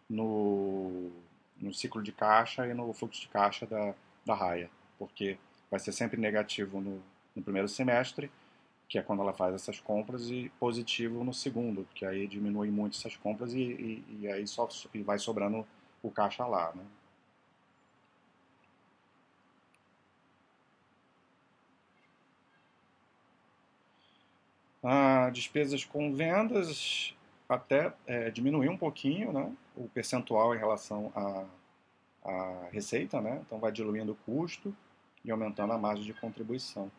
no, 0.10 1.12
no 1.60 1.72
ciclo 1.72 2.02
de 2.02 2.12
caixa 2.12 2.68
e 2.68 2.74
no 2.74 2.92
fluxo 2.92 3.22
de 3.22 3.28
caixa 3.28 3.68
da, 3.68 3.94
da 4.26 4.34
raia, 4.34 4.68
porque 4.98 5.38
vai 5.70 5.80
ser 5.80 5.92
sempre 5.92 6.20
negativo 6.20 6.82
no, 6.82 7.04
no 7.36 7.44
primeiro 7.44 7.68
semestre, 7.68 8.32
que 8.90 8.98
é 8.98 9.04
quando 9.04 9.22
ela 9.22 9.32
faz 9.32 9.54
essas 9.54 9.80
compras, 9.80 10.32
e 10.32 10.52
positivo 10.60 11.24
no 11.24 11.34
segundo, 11.34 11.88
que 11.94 12.04
aí 12.04 12.28
diminui 12.28 12.72
muito 12.72 12.98
essas 12.98 13.16
compras 13.16 13.54
e, 13.54 13.60
e, 13.62 14.06
e 14.22 14.28
aí 14.28 14.48
só 14.48 14.68
e 14.92 15.04
vai 15.04 15.20
sobrando 15.20 15.66
o 16.02 16.10
caixa 16.10 16.48
lá. 16.48 16.74
Né? 16.76 16.84
Ah, 24.84 25.30
despesas 25.32 25.86
com 25.86 26.14
vendas 26.14 27.16
até 27.48 27.94
é, 28.08 28.32
diminuiu 28.32 28.72
um 28.72 28.78
pouquinho 28.78 29.32
né, 29.32 29.52
o 29.76 29.88
percentual 29.90 30.56
em 30.56 30.58
relação 30.58 31.12
à, 31.16 31.46
à 32.24 32.70
receita, 32.72 33.20
né, 33.22 33.42
então 33.46 33.60
vai 33.60 33.72
diluindo 33.72 34.14
o 34.14 34.16
custo 34.16 34.76
e 35.24 35.32
aumentando 35.32 35.74
a 35.74 35.78
margem 35.78 36.06
de 36.06 36.14
contribuição. 36.14 36.90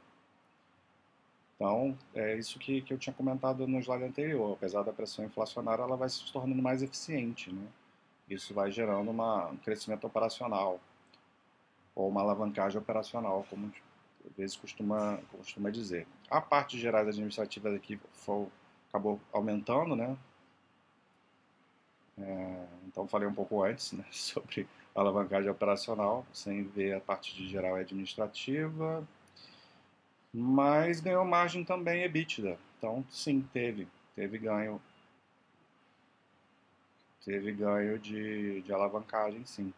Então, 1.57 1.97
é 2.15 2.37
isso 2.37 2.59
que, 2.59 2.83
que 2.83 2.93
eu 2.93 2.99
tinha 2.99 3.15
comentado 3.15 3.67
no 3.69 3.79
slide 3.79 4.05
anterior. 4.05 4.55
Apesar 4.55 4.83
da 4.83 4.93
pressão 4.93 5.25
inflacionária, 5.25 5.83
ela 5.83 5.97
vai 5.97 6.09
se 6.09 6.33
tornando 6.33 6.61
mais 6.61 6.83
eficiente. 6.83 7.53
Né? 7.53 7.65
Isso 8.29 8.53
vai 8.53 8.71
gerando 8.73 9.11
uma, 9.11 9.47
um 9.47 9.57
crescimento 9.57 10.05
operacional 10.05 10.81
ou 11.95 12.09
uma 12.09 12.21
alavancagem 12.21 12.81
operacional, 12.81 13.47
como 13.49 13.73
às 14.29 14.37
vezes 14.37 14.57
costuma, 14.57 15.19
costuma 15.31 15.71
dizer. 15.71 16.07
A 16.31 16.41
parte 16.41 16.77
de 16.77 16.83
gerais 16.83 17.09
administrativas 17.09 17.75
aqui 17.75 18.01
foi, 18.13 18.47
acabou 18.89 19.21
aumentando, 19.33 19.97
né? 19.97 20.17
É, 22.19 22.67
então 22.87 23.09
falei 23.09 23.27
um 23.27 23.35
pouco 23.35 23.63
antes 23.63 23.93
né, 23.93 24.05
sobre 24.11 24.69
alavancagem 24.95 25.51
operacional, 25.51 26.27
sem 26.33 26.63
ver 26.65 26.95
a 26.95 27.01
parte 27.01 27.35
de 27.35 27.49
geral 27.49 27.77
administrativa, 27.77 29.07
mas 30.33 31.01
ganhou 31.01 31.25
margem 31.25 31.65
também 31.65 32.05
EBITDA. 32.05 32.59
Então 32.79 33.05
sim, 33.11 33.43
teve, 33.53 33.89
teve 34.15 34.39
ganho, 34.39 34.81
teve 37.25 37.53
ganho 37.53 37.99
de, 37.99 38.61
de 38.63 38.73
alavancagem, 38.73 39.45
sim. 39.47 39.73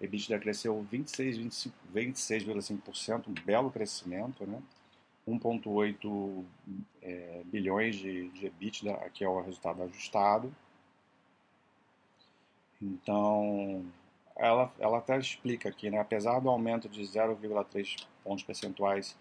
EBITDA 0.00 0.38
cresceu 0.38 0.86
26,5%, 0.92 1.72
26, 1.92 2.48
um 3.26 3.34
belo 3.44 3.70
crescimento, 3.70 4.46
né? 4.46 4.62
1,8 5.26 6.44
é, 7.02 7.42
bilhões 7.44 7.96
de, 7.96 8.28
de 8.30 8.46
EBITDA, 8.46 8.92
aqui 8.94 9.24
é 9.24 9.28
o 9.28 9.40
resultado 9.40 9.82
ajustado. 9.82 10.54
Então, 12.80 13.84
ela, 14.36 14.72
ela 14.78 14.98
até 14.98 15.18
explica 15.18 15.68
aqui, 15.68 15.90
né? 15.90 15.98
apesar 15.98 16.40
do 16.40 16.48
aumento 16.48 16.88
de 16.88 17.02
0,3 17.02 18.06
pontos 18.22 18.44
percentuais 18.44 19.16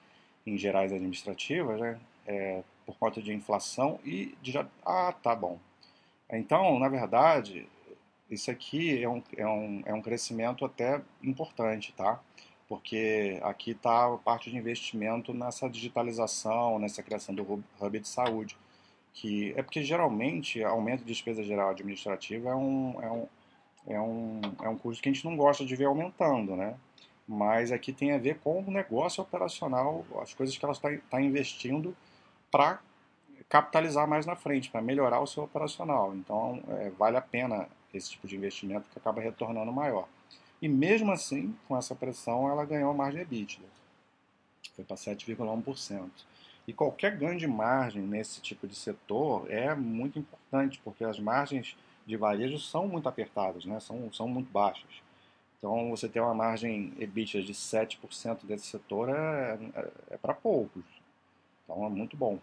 em 0.46 0.58
gerais 0.58 0.94
administrativas, 0.94 1.80
né? 1.80 2.00
É, 2.26 2.64
por 2.86 2.98
conta 2.98 3.22
de 3.22 3.34
inflação 3.34 4.00
e 4.04 4.38
de... 4.42 4.58
Ah, 4.86 5.14
tá 5.24 5.36
bom. 5.36 5.60
Então, 6.30 6.78
na 6.78 6.88
verdade, 6.88 7.68
isso 8.30 8.52
aqui 8.52 9.02
é 9.02 9.10
um, 9.10 9.24
é 9.36 9.48
um, 9.48 9.84
é 9.86 9.94
um 9.94 10.02
crescimento 10.02 10.66
até 10.66 11.02
importante, 11.24 11.94
tá? 11.94 12.20
Porque 12.68 13.40
aqui 13.44 13.72
está 13.72 14.14
a 14.14 14.18
parte 14.18 14.52
de 14.52 14.58
investimento 14.58 15.34
nessa 15.34 15.70
digitalização, 15.70 16.78
nessa 16.80 17.02
criação 17.02 17.34
do 17.34 17.64
hub 17.80 18.00
de 18.00 18.08
saúde. 18.08 18.58
Que 19.14 19.54
é 19.58 19.64
porque 19.64 19.82
geralmente 19.82 20.64
aumento 20.64 21.00
de 21.00 21.06
despesa 21.06 21.44
geral 21.44 21.70
administrativa 21.70 22.50
é 22.50 22.56
um, 22.56 23.02
é 23.02 23.12
um, 23.12 23.28
é 23.88 24.00
um, 24.00 24.42
é 24.64 24.70
um 24.70 24.78
custo 24.78 25.02
que 25.02 25.10
a 25.10 25.14
gente 25.14 25.26
não 25.26 25.36
gosta 25.36 25.66
de 25.66 25.76
ver 25.76 25.86
aumentando, 25.86 26.56
né? 26.56 26.76
Mas 27.28 27.72
aqui 27.72 27.92
tem 27.92 28.12
a 28.12 28.18
ver 28.18 28.40
com 28.40 28.60
o 28.60 28.72
negócio 28.72 29.24
operacional, 29.24 30.06
as 30.22 30.34
coisas 30.34 30.58
que 30.58 30.64
ela 30.64 30.74
está, 30.74 30.92
está 30.92 31.22
investindo 31.22 31.96
para 32.52 32.80
capitalizar 33.50 34.08
mais 34.08 34.26
na 34.26 34.36
frente, 34.36 34.70
para 34.70 34.82
melhorar 34.82 35.20
o 35.20 35.28
seu 35.28 35.44
operacional. 35.44 36.16
Então, 36.16 36.62
é, 36.70 36.90
vale 36.92 37.18
a 37.18 37.22
pena 37.22 37.68
esse 37.94 38.12
tipo 38.12 38.28
de 38.28 38.36
investimento 38.36 38.90
que 38.90 38.98
acaba 38.98 39.22
retornando 39.22 39.72
maior. 39.72 40.08
E 40.62 40.68
mesmo 40.68 41.12
assim, 41.12 41.56
com 41.68 41.78
essa 41.78 41.96
pressão, 41.96 42.50
ela 42.50 42.66
ganhou 42.66 42.94
margem 42.94 43.22
EBITDA. 43.22 43.64
Foi 44.76 44.84
para 44.84 44.96
7,1%. 44.96 46.10
E 46.68 46.74
qualquer 46.74 47.16
ganho 47.16 47.40
de 47.40 47.48
margem 47.48 48.02
nesse 48.02 48.42
tipo 48.42 48.68
de 48.68 48.76
setor 48.76 49.50
é 49.50 49.74
muito 49.74 50.20
importante, 50.20 50.82
porque 50.84 51.04
as 51.04 51.20
margens 51.20 51.78
de 52.06 52.18
varejo 52.18 52.60
são 52.60 52.88
muito 52.88 53.08
apertadas, 53.08 53.66
né? 53.66 53.80
são, 53.80 54.12
são 54.12 54.28
muito 54.28 54.52
baixas. 54.52 55.02
Então, 55.58 55.90
você 55.90 56.08
ter 56.08 56.20
uma 56.20 56.34
margem 56.34 56.94
EBITDA 57.00 57.42
de 57.42 57.54
7% 57.54 58.46
desse 58.46 58.68
setor 58.68 59.10
é, 59.10 59.58
é, 59.76 59.92
é 60.12 60.18
para 60.18 60.34
poucos. 60.34 60.84
Então, 61.64 61.86
é 61.86 61.90
muito 61.90 62.16
bom. 62.16 62.40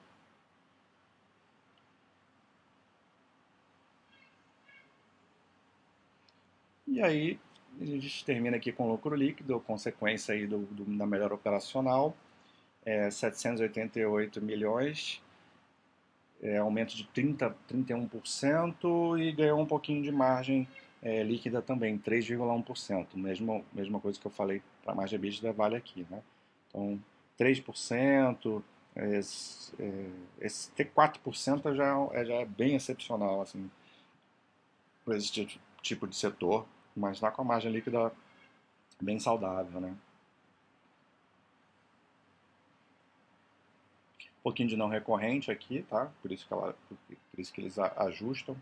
E 6.94 7.02
aí, 7.02 7.40
a 7.80 7.84
gente 7.84 8.24
termina 8.24 8.56
aqui 8.56 8.70
com 8.70 8.88
lucro 8.88 9.16
líquido, 9.16 9.58
consequência 9.58 10.32
aí 10.32 10.46
do, 10.46 10.58
do 10.58 10.84
da 10.96 11.04
melhor 11.04 11.32
operacional, 11.32 12.16
é 12.84 13.10
788 13.10 14.40
milhões, 14.40 15.20
é, 16.40 16.58
aumento 16.58 16.94
de 16.94 17.02
30, 17.08 17.52
31% 17.68 19.20
e 19.20 19.32
ganhou 19.32 19.58
um 19.58 19.66
pouquinho 19.66 20.04
de 20.04 20.12
margem 20.12 20.68
é, 21.02 21.24
líquida 21.24 21.60
também, 21.60 21.98
3,1%. 21.98 23.08
Mesma, 23.16 23.60
mesma 23.72 23.98
coisa 23.98 24.20
que 24.20 24.26
eu 24.28 24.30
falei 24.30 24.62
para 24.84 24.92
a 24.92 24.94
margem 24.94 25.16
EBITDA 25.16 25.52
vale 25.52 25.74
aqui. 25.74 26.06
Né? 26.08 26.22
Então, 26.68 27.02
3%, 27.36 28.62
é, 28.94 29.18
é, 29.80 30.06
esse 30.40 30.70
ter 30.70 30.92
4% 30.92 31.74
já, 31.74 32.08
é, 32.12 32.24
já 32.24 32.34
é 32.34 32.44
bem 32.44 32.76
excepcional 32.76 33.42
assim, 33.42 33.68
para 35.04 35.16
esse 35.16 35.44
tipo 35.82 36.06
de 36.06 36.14
setor, 36.14 36.64
mas 36.96 37.16
está 37.16 37.30
com 37.30 37.42
a 37.42 37.44
margem 37.44 37.72
líquida 37.72 38.12
bem 39.00 39.18
saudável. 39.18 39.80
Né? 39.80 39.94
Um 44.20 44.42
pouquinho 44.42 44.68
de 44.68 44.76
não 44.76 44.88
recorrente 44.88 45.50
aqui, 45.50 45.82
tá? 45.88 46.10
Por 46.20 46.30
isso 46.30 46.46
que, 46.46 46.52
ela, 46.52 46.74
por 46.88 47.38
isso 47.38 47.52
que 47.52 47.60
eles 47.60 47.78
ajustam. 47.78 48.56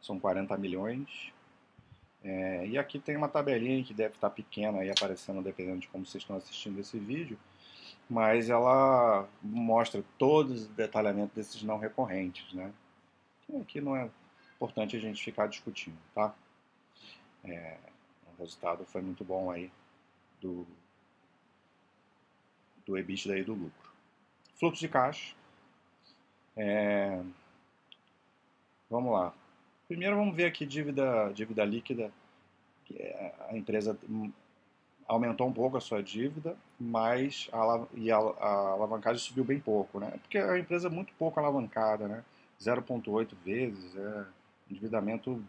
São 0.00 0.18
40 0.20 0.56
milhões. 0.58 1.32
É, 2.22 2.66
e 2.66 2.78
aqui 2.78 2.98
tem 2.98 3.16
uma 3.16 3.28
tabelinha 3.28 3.84
que 3.84 3.92
deve 3.92 4.14
estar 4.14 4.30
pequena 4.30 4.78
aí 4.78 4.90
aparecendo 4.90 5.42
dependendo 5.42 5.80
de 5.80 5.88
como 5.88 6.06
vocês 6.06 6.22
estão 6.22 6.36
assistindo 6.36 6.80
esse 6.80 6.98
vídeo, 6.98 7.38
mas 8.08 8.48
ela 8.48 9.28
mostra 9.42 10.02
todos 10.18 10.62
os 10.62 10.68
detalhamentos 10.68 11.34
desses 11.34 11.62
não 11.62 11.78
recorrentes, 11.78 12.50
né? 12.54 12.72
Aqui 13.60 13.78
não 13.78 13.94
é 13.94 14.08
importante 14.56 14.96
a 14.96 15.00
gente 15.00 15.22
ficar 15.22 15.46
discutindo, 15.48 15.98
tá? 16.14 16.34
É, 17.44 17.76
o 18.26 18.40
resultado 18.42 18.84
foi 18.84 19.02
muito 19.02 19.24
bom 19.24 19.50
aí 19.50 19.70
do, 20.40 20.66
do 22.86 22.96
EBITDA 22.96 23.38
e 23.38 23.44
do 23.44 23.54
lucro. 23.54 23.90
Fluxo 24.54 24.80
de 24.80 24.88
caixa. 24.88 25.34
É, 26.56 27.20
vamos 28.88 29.12
lá. 29.12 29.32
Primeiro 29.88 30.16
vamos 30.16 30.34
ver 30.34 30.46
aqui 30.46 30.64
dívida, 30.64 31.30
dívida 31.34 31.64
líquida. 31.64 32.10
A 33.48 33.56
empresa 33.56 33.98
aumentou 35.06 35.46
um 35.46 35.52
pouco 35.52 35.76
a 35.76 35.80
sua 35.80 36.02
dívida, 36.02 36.56
mas 36.78 37.48
a, 37.52 37.86
e 37.94 38.10
a, 38.10 38.16
a 38.16 38.70
alavancagem 38.72 39.22
subiu 39.22 39.44
bem 39.44 39.60
pouco, 39.60 39.98
né? 39.98 40.10
Porque 40.22 40.38
a 40.38 40.58
empresa 40.58 40.88
é 40.88 40.90
muito 40.90 41.12
pouco 41.14 41.38
alavancada, 41.38 42.08
né? 42.08 42.24
0,8 42.60 43.34
vezes, 43.44 43.96
é 43.96 44.24
endividamento 44.70 45.42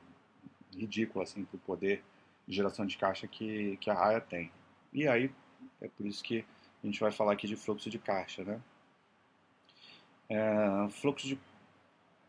ridículo 0.80 1.24
assim 1.24 1.46
para 1.46 1.56
o 1.58 1.60
poder 1.60 2.04
de 2.48 2.56
geração 2.56 2.86
de 2.86 2.98
caixa 2.98 3.28
que, 3.28 3.78
que 3.78 3.90
a 3.90 3.94
Raia 3.94 4.22
tem. 4.22 4.52
E 4.94 5.08
aí 5.08 5.32
é 5.82 5.88
por 5.88 6.06
isso 6.06 6.24
que 6.24 6.46
a 6.84 6.86
gente 6.86 7.00
vai 7.00 7.12
falar 7.12 7.34
aqui 7.34 7.48
de 7.48 7.56
fluxo 7.56 7.90
de 7.90 7.98
caixa, 7.98 8.44
né? 8.44 8.62
É, 10.30 10.90
fluxo 10.90 11.28
de 11.28 11.40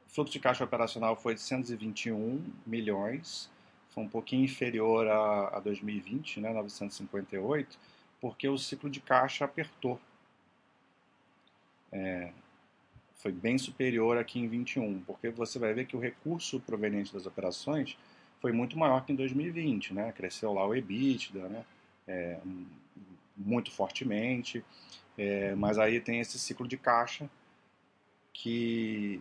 fluxo 0.09 0.32
de 0.32 0.40
caixa 0.40 0.64
operacional 0.64 1.14
foi 1.16 1.35
de 1.35 1.40
121 1.40 2.42
milhões, 2.66 3.50
foi 3.90 4.02
um 4.02 4.09
pouquinho 4.09 4.44
inferior 4.44 5.06
a, 5.06 5.56
a 5.56 5.61
2020, 5.61 6.40
né, 6.40 6.52
958, 6.52 7.78
porque 8.20 8.48
o 8.48 8.56
ciclo 8.56 8.88
de 8.88 9.00
caixa 9.00 9.44
apertou. 9.44 10.00
É, 11.92 12.32
foi 13.14 13.32
bem 13.32 13.59
superior 13.59 14.18
aqui 14.18 14.38
em 14.38 14.48
21, 14.48 15.02
porque 15.02 15.30
você 15.30 15.59
vai 15.59 15.72
ver 15.74 15.87
que 15.87 15.96
o 15.96 16.00
recurso 16.00 16.61
proveniente 16.61 17.12
das 17.12 17.26
operações 17.26 17.98
foi 18.40 18.53
muito 18.53 18.79
maior 18.79 19.05
que 19.05 19.12
em 19.12 19.16
2020, 19.16 19.94
né? 19.94 20.12
Cresceu 20.12 20.53
lá 20.53 20.66
o 20.66 20.75
EBITDA, 20.75 21.49
né? 21.49 21.64
É, 22.07 22.38
muito 23.37 23.70
fortemente, 23.70 24.64
é, 25.18 25.55
mas 25.55 25.79
aí 25.79 26.01
tem 26.01 26.20
esse 26.20 26.38
ciclo 26.38 26.66
de 26.66 26.77
caixa 26.77 27.29
que 28.33 29.20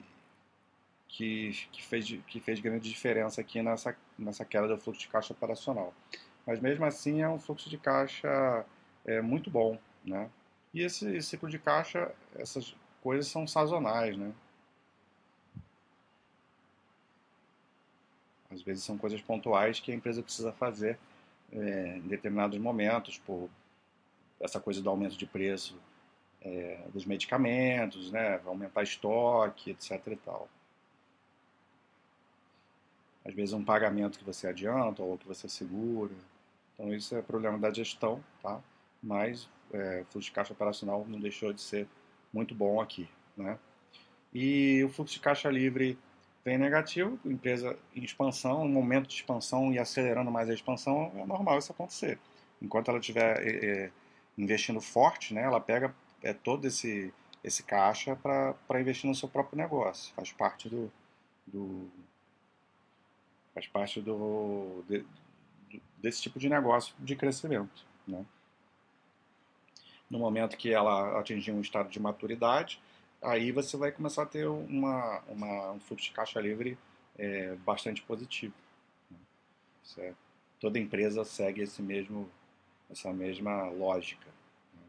que, 1.16 1.52
que, 1.72 1.82
fez, 1.82 2.06
que 2.28 2.40
fez 2.42 2.60
grande 2.60 2.90
diferença 2.90 3.40
aqui 3.40 3.62
nessa, 3.62 3.96
nessa 4.20 4.44
queda 4.44 4.68
do 4.68 4.78
fluxo 4.78 5.00
de 5.00 5.08
caixa 5.08 5.32
operacional. 5.32 5.94
Mas 6.46 6.60
mesmo 6.60 6.84
assim 6.84 7.22
é 7.22 7.30
um 7.30 7.40
fluxo 7.40 7.70
de 7.70 7.78
caixa 7.78 8.66
é, 9.06 9.22
muito 9.22 9.50
bom, 9.50 9.80
né? 10.04 10.30
E 10.74 10.82
esse, 10.82 11.22
ciclo 11.22 11.50
de 11.50 11.58
caixa, 11.58 12.12
essas 12.36 12.76
coisas 13.02 13.28
são 13.28 13.48
sazonais, 13.48 14.18
né? 14.18 14.34
Às 18.56 18.62
vezes 18.62 18.84
são 18.84 18.98
coisas 18.98 19.22
pontuais 19.22 19.80
que 19.80 19.92
a 19.92 19.96
empresa 19.96 20.24
precisa 20.24 20.52
fazer 20.52 20.98
é, 21.52 21.98
em 21.98 22.08
determinados 22.08 22.58
momentos, 22.58 23.18
por 23.20 23.50
essa 24.40 24.60
coisa 24.60 24.82
do 24.82 24.90
aumento 24.90 25.18
de 25.18 25.26
preço 25.26 25.78
é, 26.42 26.84
dos 26.94 27.06
medicamentos, 27.06 28.12
né? 28.12 28.42
Aumentar 28.46 28.84
estoque, 28.84 29.72
etc. 29.72 30.08
e 30.08 30.16
tal 30.18 30.50
às 33.26 33.34
vezes 33.34 33.54
um 33.54 33.64
pagamento 33.64 34.20
que 34.20 34.24
você 34.24 34.48
adianta 34.48 35.02
ou 35.02 35.18
que 35.18 35.28
você 35.28 35.50
segura. 35.50 36.14
Então 36.74 36.94
isso 36.94 37.16
é 37.16 37.22
problema 37.22 37.58
da 37.58 37.74
gestão, 37.74 38.24
tá? 38.42 38.62
Mas 39.02 39.50
é, 39.74 40.02
o 40.02 40.06
fluxo 40.06 40.30
de 40.30 40.32
caixa 40.32 40.54
operacional 40.54 41.04
não 41.08 41.20
deixou 41.20 41.52
de 41.52 41.60
ser 41.60 41.88
muito 42.32 42.54
bom 42.54 42.80
aqui, 42.80 43.10
né? 43.36 43.58
E 44.32 44.84
o 44.84 44.90
fluxo 44.90 45.16
de 45.16 45.20
caixa 45.20 45.50
livre 45.50 45.98
vem 46.46 46.60
negativo, 46.60 47.20
empresa 47.26 47.78
em 47.96 48.04
expansão, 48.04 48.64
um 48.64 48.70
momento 48.70 49.08
de 49.08 49.16
expansão 49.16 49.74
e 49.74 49.80
acelerando 49.80 50.30
mais 50.30 50.48
a 50.48 50.54
expansão, 50.54 51.12
é 51.16 51.26
normal 51.26 51.58
isso 51.58 51.72
acontecer. 51.72 52.20
Enquanto 52.62 52.90
ela 52.90 53.00
estiver 53.00 53.42
é, 53.42 53.66
é, 53.66 53.92
investindo 54.38 54.80
forte, 54.80 55.34
né, 55.34 55.42
ela 55.42 55.60
pega 55.60 55.94
é, 56.22 56.34
todo 56.34 56.66
esse, 56.68 57.12
esse 57.44 57.64
caixa 57.64 58.16
para 58.16 58.80
investir 58.80 59.10
no 59.10 59.16
seu 59.16 59.28
próprio 59.28 59.58
negócio. 59.58 60.14
Faz 60.14 60.32
parte 60.32 60.70
do, 60.70 60.92
do, 61.48 61.90
Faz 63.56 63.68
parte 63.68 64.02
do, 64.02 64.84
de, 64.88 65.06
desse 65.98 66.22
tipo 66.22 66.38
de 66.38 66.50
negócio 66.50 66.94
de 67.00 67.16
crescimento. 67.16 67.86
Né? 68.06 68.24
No 70.10 70.20
momento 70.20 70.58
que 70.58 70.72
ela 70.72 71.18
atingir 71.20 71.54
um 71.54 71.62
estado 71.62 71.90
de 71.90 72.00
maturidade, 72.00 72.82
aí 73.26 73.52
você 73.52 73.76
vai 73.76 73.92
começar 73.92 74.24
a 74.24 74.26
ter 74.26 74.48
uma, 74.48 75.22
uma 75.28 75.72
um 75.72 75.80
fluxo 75.80 76.06
de 76.06 76.12
caixa 76.12 76.40
livre 76.40 76.78
é, 77.18 77.56
bastante 77.66 78.02
positivo. 78.02 78.54
Né? 79.10 79.18
É, 79.98 80.14
toda 80.60 80.80
empresa 80.80 81.24
segue 81.26 81.62
esse 81.62 81.82
mesmo, 81.82 82.30
essa 82.90 83.12
mesma 83.12 83.70
lógica. 83.70 84.28
Né? 84.74 84.84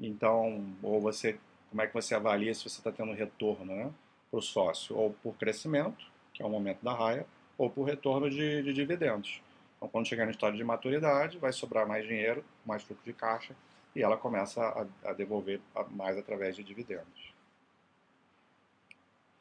Então, 0.00 0.64
ou 0.82 1.00
você, 1.00 1.38
como 1.70 1.82
é 1.82 1.86
que 1.86 1.94
você 1.94 2.14
avalia 2.14 2.54
se 2.54 2.62
você 2.62 2.78
está 2.78 2.92
tendo 2.92 3.12
retorno 3.12 3.74
né, 3.74 3.92
para 4.30 4.38
o 4.38 4.42
sócio? 4.42 4.96
Ou 4.96 5.12
por 5.22 5.34
crescimento, 5.36 6.04
que 6.32 6.42
é 6.42 6.46
o 6.46 6.50
momento 6.50 6.82
da 6.82 6.92
raia, 6.92 7.26
ou 7.56 7.70
por 7.70 7.84
retorno 7.84 8.28
de, 8.28 8.62
de 8.62 8.72
dividendos. 8.72 9.40
Então, 9.76 9.88
quando 9.88 10.06
chegar 10.06 10.24
no 10.24 10.30
estado 10.30 10.56
de 10.56 10.64
maturidade, 10.64 11.38
vai 11.38 11.52
sobrar 11.52 11.86
mais 11.86 12.06
dinheiro, 12.06 12.44
mais 12.64 12.82
fluxo 12.82 13.04
de 13.04 13.12
caixa, 13.12 13.54
e 13.96 14.02
ela 14.02 14.18
começa 14.18 14.62
a, 14.62 15.10
a 15.10 15.12
devolver 15.14 15.58
mais 15.90 16.18
através 16.18 16.54
de 16.54 16.62
dividendos. 16.62 17.34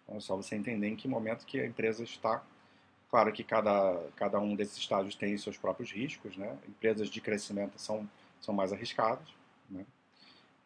Então, 0.04 0.16
é 0.16 0.20
só 0.22 0.34
você 0.38 0.56
entender 0.56 0.88
em 0.88 0.96
que 0.96 1.10
momento 1.10 1.46
que 1.46 1.60
a 1.60 1.66
empresa 1.66 2.06
está. 2.06 2.42
Claro 3.10 3.34
que 3.34 3.44
cada, 3.44 4.02
cada 4.16 4.40
um 4.40 4.56
desses 4.56 4.78
estágios 4.78 5.14
tem 5.14 5.38
seus 5.38 5.58
próprios 5.58 5.92
riscos, 5.92 6.38
né? 6.38 6.58
Empresas 6.70 7.10
de 7.10 7.20
crescimento 7.20 7.78
são, 7.78 8.10
são 8.40 8.56
mais 8.56 8.72
arriscadas, 8.72 9.28
né? 9.70 9.86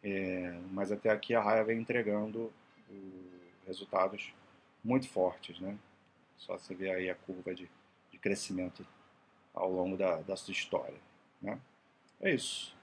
É, 0.04 0.56
mas 0.70 0.92
até 0.92 1.10
aqui 1.10 1.34
a 1.34 1.42
Raia 1.42 1.64
vem 1.64 1.80
entregando 1.80 2.52
resultados 3.66 4.32
muito 4.84 5.08
fortes, 5.08 5.58
né? 5.58 5.76
Só 6.38 6.56
você 6.56 6.76
ver 6.76 6.92
aí 6.92 7.10
a 7.10 7.14
curva 7.16 7.52
de, 7.52 7.68
de 8.12 8.18
crescimento 8.18 8.86
ao 9.52 9.70
longo 9.70 9.96
da, 9.96 10.16
da 10.22 10.36
sua 10.36 10.52
história. 10.52 10.98
Né? 11.42 11.60
É 12.20 12.32
isso. 12.32 12.78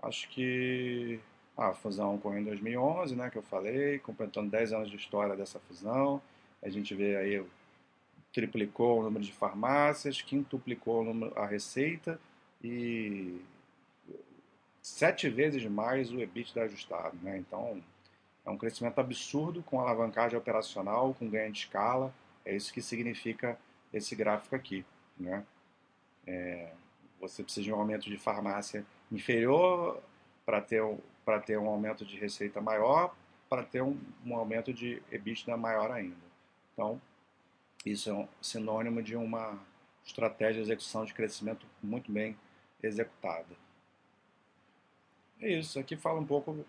Acho 0.00 0.28
que 0.28 1.20
a 1.56 1.72
fusão 1.72 2.14
ocorreu 2.14 2.40
em 2.40 2.44
2011, 2.44 3.16
né, 3.16 3.30
que 3.30 3.36
eu 3.36 3.42
falei, 3.42 3.98
completando 3.98 4.50
10 4.50 4.72
anos 4.72 4.90
de 4.90 4.96
história 4.96 5.34
dessa 5.34 5.58
fusão. 5.58 6.22
A 6.62 6.68
gente 6.68 6.94
vê 6.94 7.16
aí, 7.16 7.44
triplicou 8.32 9.00
o 9.00 9.02
número 9.02 9.24
de 9.24 9.32
farmácias, 9.32 10.22
quintuplicou 10.22 11.04
a 11.34 11.46
receita 11.46 12.20
e 12.62 13.40
sete 14.80 15.28
vezes 15.28 15.64
mais 15.64 16.12
o 16.12 16.20
EBITDA 16.20 16.62
ajustado. 16.62 17.16
Né? 17.22 17.38
Então, 17.38 17.82
é 18.46 18.50
um 18.50 18.56
crescimento 18.56 19.00
absurdo 19.00 19.62
com 19.62 19.80
alavancagem 19.80 20.38
operacional, 20.38 21.14
com 21.14 21.28
ganho 21.28 21.52
de 21.52 21.58
escala, 21.58 22.14
é 22.44 22.54
isso 22.54 22.72
que 22.72 22.80
significa 22.80 23.58
esse 23.92 24.14
gráfico 24.14 24.54
aqui. 24.54 24.84
Né? 25.18 25.44
É, 26.26 26.72
você 27.20 27.42
precisa 27.42 27.64
de 27.64 27.72
um 27.72 27.76
aumento 27.76 28.08
de 28.08 28.16
farmácia 28.16 28.86
inferior 29.10 30.02
para 30.44 30.60
ter, 30.60 30.82
para 31.24 31.40
ter 31.40 31.58
um 31.58 31.68
aumento 31.68 32.04
de 32.04 32.16
receita 32.16 32.60
maior, 32.60 33.14
para 33.48 33.62
ter 33.62 33.82
um, 33.82 33.98
um 34.24 34.36
aumento 34.36 34.72
de 34.72 35.02
EBITDA 35.10 35.56
maior 35.56 35.90
ainda. 35.90 36.16
Então, 36.72 37.00
isso 37.84 38.10
é 38.10 38.12
um 38.12 38.28
sinônimo 38.40 39.02
de 39.02 39.16
uma 39.16 39.58
estratégia 40.04 40.62
de 40.62 40.70
execução 40.70 41.04
de 41.04 41.14
crescimento 41.14 41.66
muito 41.82 42.10
bem 42.10 42.36
executada. 42.82 43.56
É 45.40 45.52
isso, 45.52 45.78
aqui 45.78 45.96
fala 45.96 46.18
um 46.18 46.26
pouco 46.26 46.64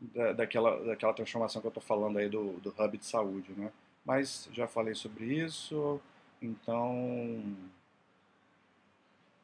da, 0.00 0.32
daquela, 0.32 0.84
daquela 0.84 1.14
transformação 1.14 1.60
que 1.60 1.66
eu 1.66 1.70
estou 1.70 1.82
falando 1.82 2.18
aí 2.18 2.28
do, 2.28 2.54
do 2.60 2.70
hub 2.70 2.98
de 2.98 3.06
saúde, 3.06 3.52
né? 3.52 3.72
Mas 4.04 4.48
já 4.52 4.66
falei 4.66 4.94
sobre 4.94 5.24
isso, 5.24 6.00
então 6.40 7.56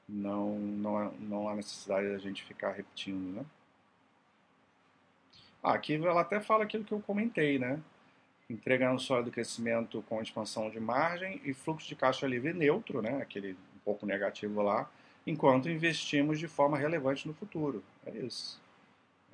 não, 0.09 0.59
não, 0.59 1.13
não 1.13 1.49
há 1.49 1.55
necessidade 1.55 2.09
da 2.09 2.19
gente 2.19 2.43
ficar 2.45 2.73
repetindo, 2.73 3.37
né? 3.37 3.45
Ah, 5.63 5.75
aqui 5.75 5.95
ela 5.95 6.23
até 6.23 6.41
fala 6.41 6.65
aquilo 6.65 6.85
que 6.85 6.93
eu 6.93 7.01
comentei, 7.01 7.59
né? 7.59 7.81
Entregando 8.49 9.01
sólido 9.01 9.31
crescimento 9.31 10.03
com 10.09 10.23
expansão 10.23 10.71
de 10.71 10.81
margem 10.81 11.41
e 11.45 11.53
fluxo 11.53 11.87
de 11.87 11.95
caixa 11.95 12.27
livre 12.27 12.53
neutro, 12.55 13.03
né? 13.03 13.21
Aquele 13.21 13.53
um 13.53 13.79
pouco 13.85 14.07
negativo 14.07 14.63
lá, 14.63 14.89
enquanto 15.27 15.69
investimos 15.69 16.39
de 16.39 16.49
forma 16.49 16.79
relevante 16.79 17.29
no 17.29 17.35
futuro. 17.35 17.83
É 18.07 18.11
isso. 18.13 18.61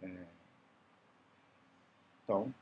É... 0.02 0.10
Então, 2.24 2.52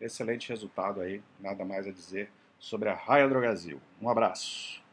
excelente 0.00 0.48
resultado 0.48 1.00
aí, 1.00 1.22
nada 1.40 1.64
mais 1.64 1.86
a 1.86 1.90
dizer 1.90 2.30
sobre 2.58 2.88
a 2.88 2.94
Raia 2.94 3.28
Drogazil. 3.28 3.80
Um 4.02 4.08
abraço. 4.08 4.83